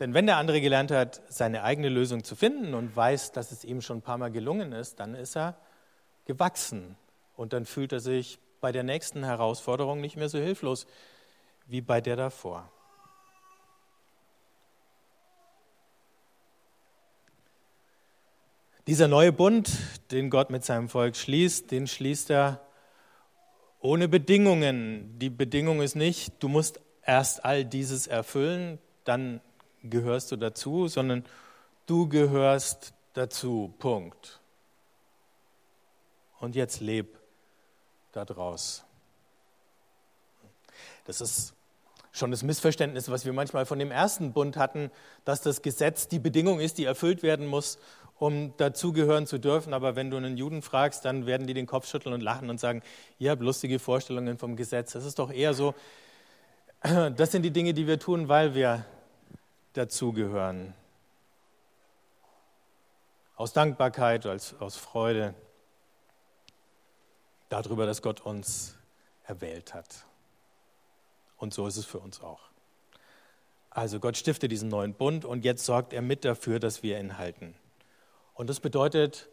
Denn 0.00 0.12
wenn 0.12 0.26
der 0.26 0.38
andere 0.38 0.60
gelernt 0.60 0.90
hat, 0.90 1.22
seine 1.28 1.62
eigene 1.62 1.88
Lösung 1.88 2.24
zu 2.24 2.34
finden 2.34 2.74
und 2.74 2.96
weiß, 2.96 3.30
dass 3.30 3.52
es 3.52 3.64
ihm 3.64 3.80
schon 3.80 3.98
ein 3.98 4.02
paar 4.02 4.18
Mal 4.18 4.32
gelungen 4.32 4.72
ist, 4.72 4.98
dann 4.98 5.14
ist 5.14 5.36
er 5.36 5.56
gewachsen. 6.24 6.96
Und 7.36 7.52
dann 7.52 7.64
fühlt 7.64 7.92
er 7.92 8.00
sich 8.00 8.40
bei 8.60 8.72
der 8.72 8.82
nächsten 8.82 9.22
Herausforderung 9.22 10.00
nicht 10.00 10.16
mehr 10.16 10.28
so 10.28 10.38
hilflos, 10.38 10.88
wie 11.70 11.80
bei 11.80 12.00
der 12.00 12.16
davor. 12.16 12.68
Dieser 18.88 19.06
neue 19.06 19.30
Bund, 19.30 19.70
den 20.10 20.30
Gott 20.30 20.50
mit 20.50 20.64
seinem 20.64 20.88
Volk 20.88 21.14
schließt, 21.14 21.70
den 21.70 21.86
schließt 21.86 22.30
er 22.30 22.60
ohne 23.78 24.08
Bedingungen. 24.08 25.16
Die 25.20 25.30
Bedingung 25.30 25.80
ist 25.80 25.94
nicht, 25.94 26.42
du 26.42 26.48
musst 26.48 26.80
erst 27.04 27.44
all 27.44 27.64
dieses 27.64 28.08
erfüllen, 28.08 28.80
dann 29.04 29.40
gehörst 29.84 30.32
du 30.32 30.36
dazu, 30.36 30.88
sondern 30.88 31.24
du 31.86 32.08
gehörst 32.08 32.92
dazu. 33.12 33.72
Punkt. 33.78 34.40
Und 36.40 36.56
jetzt 36.56 36.80
leb 36.80 37.16
daraus. 38.10 38.82
Das 41.04 41.20
ist 41.20 41.54
schon 42.20 42.30
das 42.30 42.44
Missverständnis, 42.44 43.10
was 43.10 43.24
wir 43.24 43.32
manchmal 43.32 43.66
von 43.66 43.80
dem 43.80 43.90
ersten 43.90 44.32
Bund 44.32 44.56
hatten, 44.56 44.92
dass 45.24 45.40
das 45.40 45.62
Gesetz 45.62 46.06
die 46.06 46.20
Bedingung 46.20 46.60
ist, 46.60 46.78
die 46.78 46.84
erfüllt 46.84 47.24
werden 47.24 47.46
muss, 47.46 47.78
um 48.18 48.56
dazugehören 48.58 49.26
zu 49.26 49.38
dürfen. 49.38 49.74
Aber 49.74 49.96
wenn 49.96 50.10
du 50.10 50.16
einen 50.16 50.36
Juden 50.36 50.62
fragst, 50.62 51.04
dann 51.04 51.26
werden 51.26 51.48
die 51.48 51.54
den 51.54 51.66
Kopf 51.66 51.88
schütteln 51.88 52.14
und 52.14 52.20
lachen 52.20 52.50
und 52.50 52.60
sagen, 52.60 52.82
ihr 53.18 53.32
habt 53.32 53.42
lustige 53.42 53.80
Vorstellungen 53.80 54.38
vom 54.38 54.54
Gesetz. 54.54 54.92
Das 54.92 55.04
ist 55.04 55.18
doch 55.18 55.32
eher 55.32 55.54
so, 55.54 55.74
das 56.82 57.32
sind 57.32 57.42
die 57.42 57.50
Dinge, 57.50 57.74
die 57.74 57.86
wir 57.86 57.98
tun, 57.98 58.28
weil 58.28 58.54
wir 58.54 58.84
dazugehören. 59.72 60.74
Aus 63.34 63.52
Dankbarkeit, 63.54 64.26
als, 64.26 64.54
aus 64.60 64.76
Freude 64.76 65.34
darüber, 67.48 67.86
dass 67.86 68.02
Gott 68.02 68.20
uns 68.20 68.76
erwählt 69.24 69.72
hat. 69.72 70.04
Und 71.40 71.54
so 71.54 71.66
ist 71.66 71.78
es 71.78 71.86
für 71.86 71.98
uns 71.98 72.20
auch. 72.20 72.40
Also 73.70 73.98
Gott 73.98 74.18
stiftet 74.18 74.52
diesen 74.52 74.68
neuen 74.68 74.92
Bund 74.92 75.24
und 75.24 75.42
jetzt 75.42 75.64
sorgt 75.64 75.94
er 75.94 76.02
mit 76.02 76.24
dafür, 76.24 76.60
dass 76.60 76.82
wir 76.82 77.00
ihn 77.00 77.16
halten. 77.16 77.54
Und 78.34 78.50
das 78.50 78.60
bedeutet, 78.60 79.28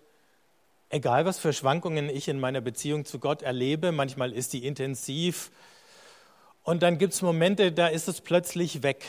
egal 0.89 1.25
was 1.25 1.37
für 1.37 1.51
Schwankungen 1.51 2.09
ich 2.09 2.29
in 2.29 2.39
meiner 2.39 2.61
Beziehung 2.61 3.03
zu 3.03 3.19
Gott 3.19 3.41
erlebe, 3.41 3.91
manchmal 3.91 4.31
ist 4.31 4.53
die 4.53 4.65
intensiv 4.65 5.51
und 6.63 6.81
dann 6.81 6.97
gibt 6.97 7.13
es 7.13 7.21
Momente, 7.21 7.73
da 7.73 7.87
ist 7.87 8.07
es 8.07 8.21
plötzlich 8.21 8.83
weg. 8.83 9.05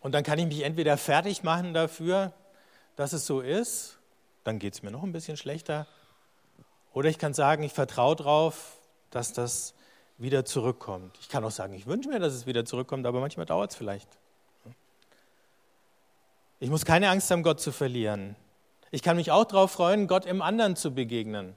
Und 0.00 0.12
dann 0.12 0.24
kann 0.24 0.40
ich 0.40 0.46
mich 0.46 0.62
entweder 0.62 0.96
fertig 0.96 1.44
machen 1.44 1.74
dafür, 1.74 2.32
dass 2.96 3.12
es 3.12 3.24
so 3.24 3.40
ist, 3.40 3.98
dann 4.42 4.58
geht 4.58 4.74
es 4.74 4.82
mir 4.82 4.90
noch 4.90 5.04
ein 5.04 5.12
bisschen 5.12 5.36
schlechter, 5.36 5.86
oder 6.92 7.08
ich 7.08 7.18
kann 7.18 7.34
sagen, 7.34 7.62
ich 7.62 7.72
vertraue 7.72 8.16
darauf, 8.16 8.78
dass 9.10 9.32
das 9.32 9.74
wieder 10.18 10.44
zurückkommt. 10.44 11.16
Ich 11.20 11.28
kann 11.28 11.44
auch 11.44 11.50
sagen, 11.50 11.74
ich 11.74 11.86
wünsche 11.86 12.08
mir, 12.08 12.18
dass 12.18 12.34
es 12.34 12.46
wieder 12.46 12.64
zurückkommt, 12.64 13.06
aber 13.06 13.20
manchmal 13.20 13.46
dauert 13.46 13.70
es 13.70 13.76
vielleicht. 13.76 14.08
Ich 16.60 16.70
muss 16.70 16.84
keine 16.84 17.08
Angst 17.08 17.30
haben, 17.30 17.44
Gott 17.44 17.60
zu 17.60 17.70
verlieren. 17.70 18.34
Ich 18.90 19.02
kann 19.02 19.16
mich 19.16 19.30
auch 19.30 19.44
darauf 19.44 19.70
freuen, 19.70 20.08
Gott 20.08 20.26
im 20.26 20.42
anderen 20.42 20.74
zu 20.74 20.92
begegnen. 20.92 21.56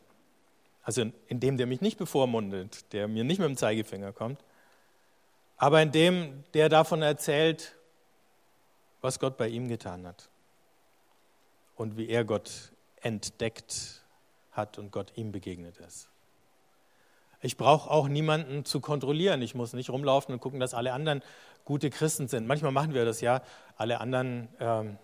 Also 0.83 1.11
in 1.27 1.39
dem, 1.39 1.57
der 1.57 1.65
mich 1.65 1.81
nicht 1.81 1.97
bevormundet, 1.97 2.91
der 2.93 3.07
mir 3.07 3.23
nicht 3.23 3.39
mit 3.39 3.47
dem 3.47 3.57
Zeigefinger 3.57 4.13
kommt, 4.13 4.43
aber 5.57 5.81
in 5.81 5.91
dem, 5.91 6.43
der 6.53 6.69
davon 6.69 7.01
erzählt, 7.01 7.75
was 9.01 9.19
Gott 9.19 9.37
bei 9.37 9.47
ihm 9.47 9.67
getan 9.67 10.05
hat 10.05 10.29
und 11.75 11.97
wie 11.97 12.09
er 12.09 12.23
Gott 12.23 12.71
entdeckt 13.01 14.03
hat 14.51 14.77
und 14.77 14.91
Gott 14.91 15.13
ihm 15.15 15.31
begegnet 15.31 15.77
ist. 15.77 16.10
Ich 17.41 17.57
brauche 17.57 17.89
auch 17.89 18.07
niemanden 18.07 18.65
zu 18.65 18.79
kontrollieren. 18.79 19.41
Ich 19.41 19.55
muss 19.55 19.73
nicht 19.73 19.89
rumlaufen 19.89 20.33
und 20.33 20.39
gucken, 20.39 20.59
dass 20.59 20.73
alle 20.73 20.93
anderen 20.93 21.23
gute 21.65 21.89
Christen 21.89 22.27
sind. 22.27 22.47
Manchmal 22.47 22.71
machen 22.71 22.93
wir 22.93 23.03
das 23.03 23.21
ja, 23.21 23.41
alle 23.77 23.99
anderen 23.99 24.47
ähm, 24.59 24.97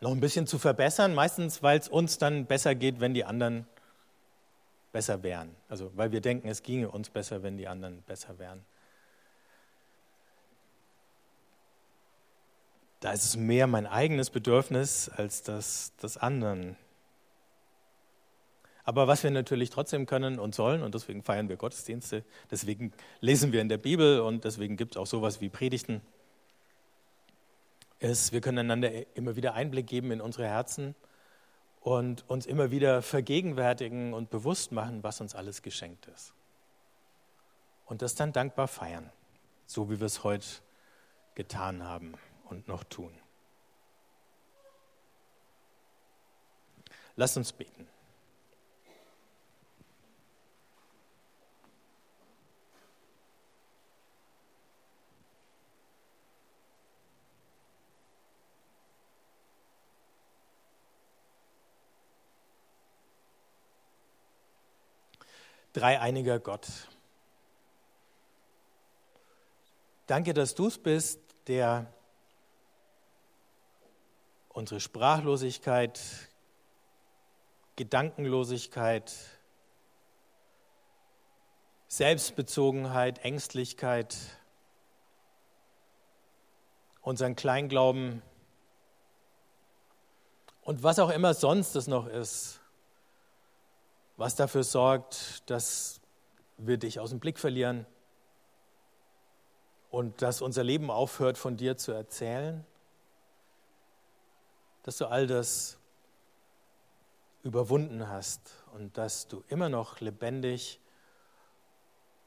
noch 0.00 0.10
ein 0.10 0.20
bisschen 0.20 0.46
zu 0.46 0.58
verbessern. 0.58 1.14
Meistens, 1.14 1.62
weil 1.62 1.78
es 1.78 1.88
uns 1.88 2.18
dann 2.18 2.46
besser 2.46 2.74
geht, 2.74 3.00
wenn 3.00 3.14
die 3.14 3.24
anderen 3.24 3.66
besser 4.92 5.22
wären. 5.22 5.54
Also 5.68 5.90
weil 5.94 6.12
wir 6.12 6.20
denken, 6.20 6.48
es 6.48 6.62
ginge 6.62 6.90
uns 6.90 7.08
besser, 7.10 7.42
wenn 7.42 7.56
die 7.56 7.68
anderen 7.68 8.02
besser 8.02 8.38
wären. 8.38 8.64
Da 13.00 13.12
ist 13.12 13.24
es 13.24 13.36
mehr 13.36 13.66
mein 13.66 13.86
eigenes 13.86 14.30
Bedürfnis 14.30 15.10
als 15.10 15.42
das 15.42 15.94
des 15.96 16.16
anderen. 16.16 16.76
Aber 18.84 19.08
was 19.08 19.22
wir 19.22 19.30
natürlich 19.30 19.70
trotzdem 19.70 20.06
können 20.06 20.38
und 20.38 20.54
sollen, 20.54 20.82
und 20.82 20.94
deswegen 20.94 21.22
feiern 21.22 21.48
wir 21.48 21.56
Gottesdienste, 21.56 22.22
deswegen 22.50 22.92
lesen 23.20 23.52
wir 23.52 23.62
in 23.62 23.70
der 23.70 23.78
Bibel 23.78 24.20
und 24.20 24.44
deswegen 24.44 24.76
gibt 24.76 24.94
es 24.94 24.96
auch 24.98 25.06
sowas 25.06 25.40
wie 25.40 25.48
Predigten, 25.48 26.02
ist, 27.98 28.32
wir 28.32 28.42
können 28.42 28.58
einander 28.58 29.16
immer 29.16 29.36
wieder 29.36 29.54
Einblick 29.54 29.86
geben 29.86 30.10
in 30.10 30.20
unsere 30.20 30.46
Herzen 30.46 30.94
und 31.80 32.28
uns 32.28 32.44
immer 32.44 32.70
wieder 32.70 33.00
vergegenwärtigen 33.00 34.12
und 34.12 34.28
bewusst 34.28 34.72
machen, 34.72 35.02
was 35.02 35.22
uns 35.22 35.34
alles 35.34 35.62
geschenkt 35.62 36.06
ist. 36.08 36.34
Und 37.86 38.02
das 38.02 38.14
dann 38.14 38.32
dankbar 38.32 38.68
feiern, 38.68 39.10
so 39.66 39.90
wie 39.90 40.00
wir 40.00 40.06
es 40.06 40.24
heute 40.24 40.46
getan 41.34 41.82
haben 41.82 42.14
und 42.50 42.68
noch 42.68 42.84
tun. 42.84 43.12
Lass 47.16 47.36
uns 47.36 47.52
beten. 47.52 47.86
Dreieiniger 65.74 66.38
Gott. 66.38 66.66
Danke, 70.06 70.32
dass 70.32 70.54
du 70.54 70.68
es 70.68 70.78
bist, 70.78 71.20
der 71.46 71.92
unsere 74.48 74.80
Sprachlosigkeit, 74.80 76.00
Gedankenlosigkeit, 77.76 79.12
Selbstbezogenheit, 81.88 83.24
Ängstlichkeit, 83.24 84.16
unseren 87.02 87.34
Kleinglauben 87.34 88.22
und 90.62 90.82
was 90.82 90.98
auch 90.98 91.10
immer 91.10 91.34
sonst 91.34 91.74
es 91.74 91.88
noch 91.88 92.06
ist, 92.06 92.60
was 94.16 94.36
dafür 94.36 94.62
sorgt, 94.62 95.48
dass 95.50 96.00
wir 96.56 96.76
dich 96.76 97.00
aus 97.00 97.10
dem 97.10 97.20
Blick 97.20 97.38
verlieren 97.38 97.86
und 99.90 100.22
dass 100.22 100.40
unser 100.40 100.64
Leben 100.64 100.90
aufhört, 100.90 101.38
von 101.38 101.56
dir 101.56 101.76
zu 101.76 101.92
erzählen, 101.92 102.64
dass 104.82 104.98
du 104.98 105.06
all 105.06 105.26
das 105.26 105.78
überwunden 107.42 108.08
hast 108.08 108.40
und 108.74 108.96
dass 108.96 109.28
du 109.28 109.42
immer 109.48 109.68
noch 109.68 110.00
lebendig 110.00 110.80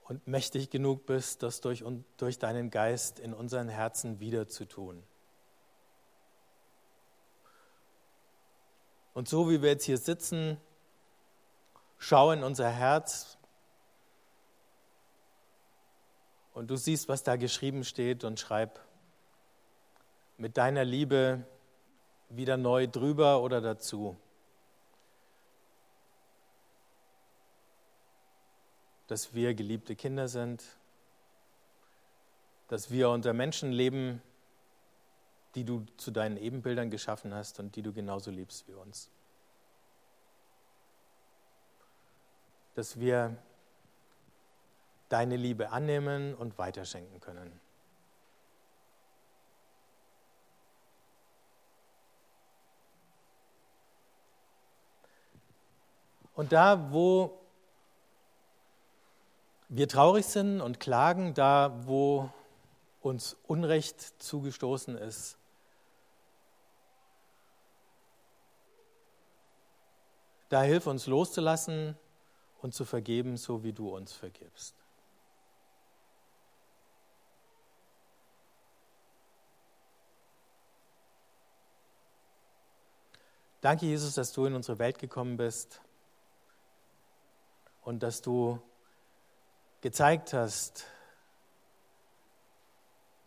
und 0.04 0.26
mächtig 0.28 0.70
genug 0.70 1.06
bist, 1.06 1.44
das 1.44 1.60
durch, 1.62 1.84
durch 2.18 2.40
deinen 2.40 2.70
Geist 2.70 3.20
in 3.20 3.34
unseren 3.34 3.68
Herzen 3.68 4.20
wiederzutun. 4.20 5.04
Und 9.14 9.28
so 9.28 9.50
wie 9.50 9.62
wir 9.62 9.72
jetzt 9.72 9.86
hier 9.86 9.98
sitzen, 9.98 10.58
schau 11.98 12.32
in 12.32 12.44
unser 12.44 12.70
Herz 12.70 13.38
und 16.54 16.70
du 16.70 16.76
siehst, 16.76 17.08
was 17.10 17.24
da 17.24 17.36
geschrieben 17.36 17.84
steht 17.84 18.24
und 18.24 18.40
schreib 18.40 18.80
mit 20.38 20.58
deiner 20.58 20.84
Liebe 20.84 21.44
wieder 22.30 22.58
neu 22.58 22.88
drüber 22.88 23.42
oder 23.42 23.62
dazu. 23.62 24.18
dass 29.08 29.34
wir 29.34 29.54
geliebte 29.54 29.96
Kinder 29.96 30.28
sind, 30.28 30.64
dass 32.68 32.92
wir 32.92 33.10
unter 33.10 33.34
Menschen 33.34 33.72
leben, 33.72 34.22
die 35.56 35.64
du 35.64 35.86
zu 35.96 36.12
deinen 36.12 36.38
Ebenbildern 36.38 36.90
geschaffen 36.90 37.34
hast 37.34 37.60
und 37.60 37.76
die 37.76 37.82
du 37.82 37.94
genauso 37.94 38.30
liebst 38.30 38.68
wie 38.68 38.74
uns. 38.74 39.10
Dass 42.78 43.00
wir 43.00 43.36
deine 45.10 45.36
Liebe 45.36 45.72
annehmen 45.72 46.36
und 46.36 46.60
weiterschenken 46.60 47.20
können. 47.20 47.60
Und 56.36 56.52
da, 56.52 56.92
wo 56.92 57.42
wir 59.70 59.90
traurig 59.90 60.28
sind 60.28 60.62
und 60.62 60.80
klagen 60.80 61.34
da, 61.34 61.74
wo 61.88 62.30
uns 63.02 63.38
Unrecht 63.48 64.22
zugestoßen 64.22 65.00
ist. 65.00 65.40
Da 70.50 70.62
hilf 70.62 70.86
uns 70.86 71.08
loszulassen 71.08 71.98
und 72.62 72.74
zu 72.74 72.86
vergeben, 72.86 73.38
so 73.38 73.64
wie 73.64 73.74
du 73.74 73.96
uns 73.96 74.14
vergibst. 74.14 74.76
Danke, 83.62 83.86
Jesus, 83.86 84.14
dass 84.14 84.32
du 84.32 84.46
in 84.46 84.54
unsere 84.54 84.80
Welt 84.80 85.00
gekommen 85.00 85.36
bist 85.36 85.82
und 87.82 88.04
dass 88.04 88.22
du 88.22 88.62
gezeigt 89.82 90.34
hast, 90.34 90.86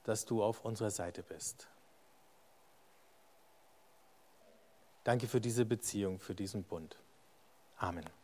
dass 0.05 0.25
du 0.25 0.43
auf 0.43 0.65
unserer 0.65 0.91
Seite 0.91 1.23
bist. 1.23 1.69
Danke 5.05 5.27
für 5.27 5.41
diese 5.41 5.65
Beziehung, 5.65 6.21
für 6.21 6.35
diesen 6.35 6.63
Bund. 6.63 6.97
Amen. 7.77 8.20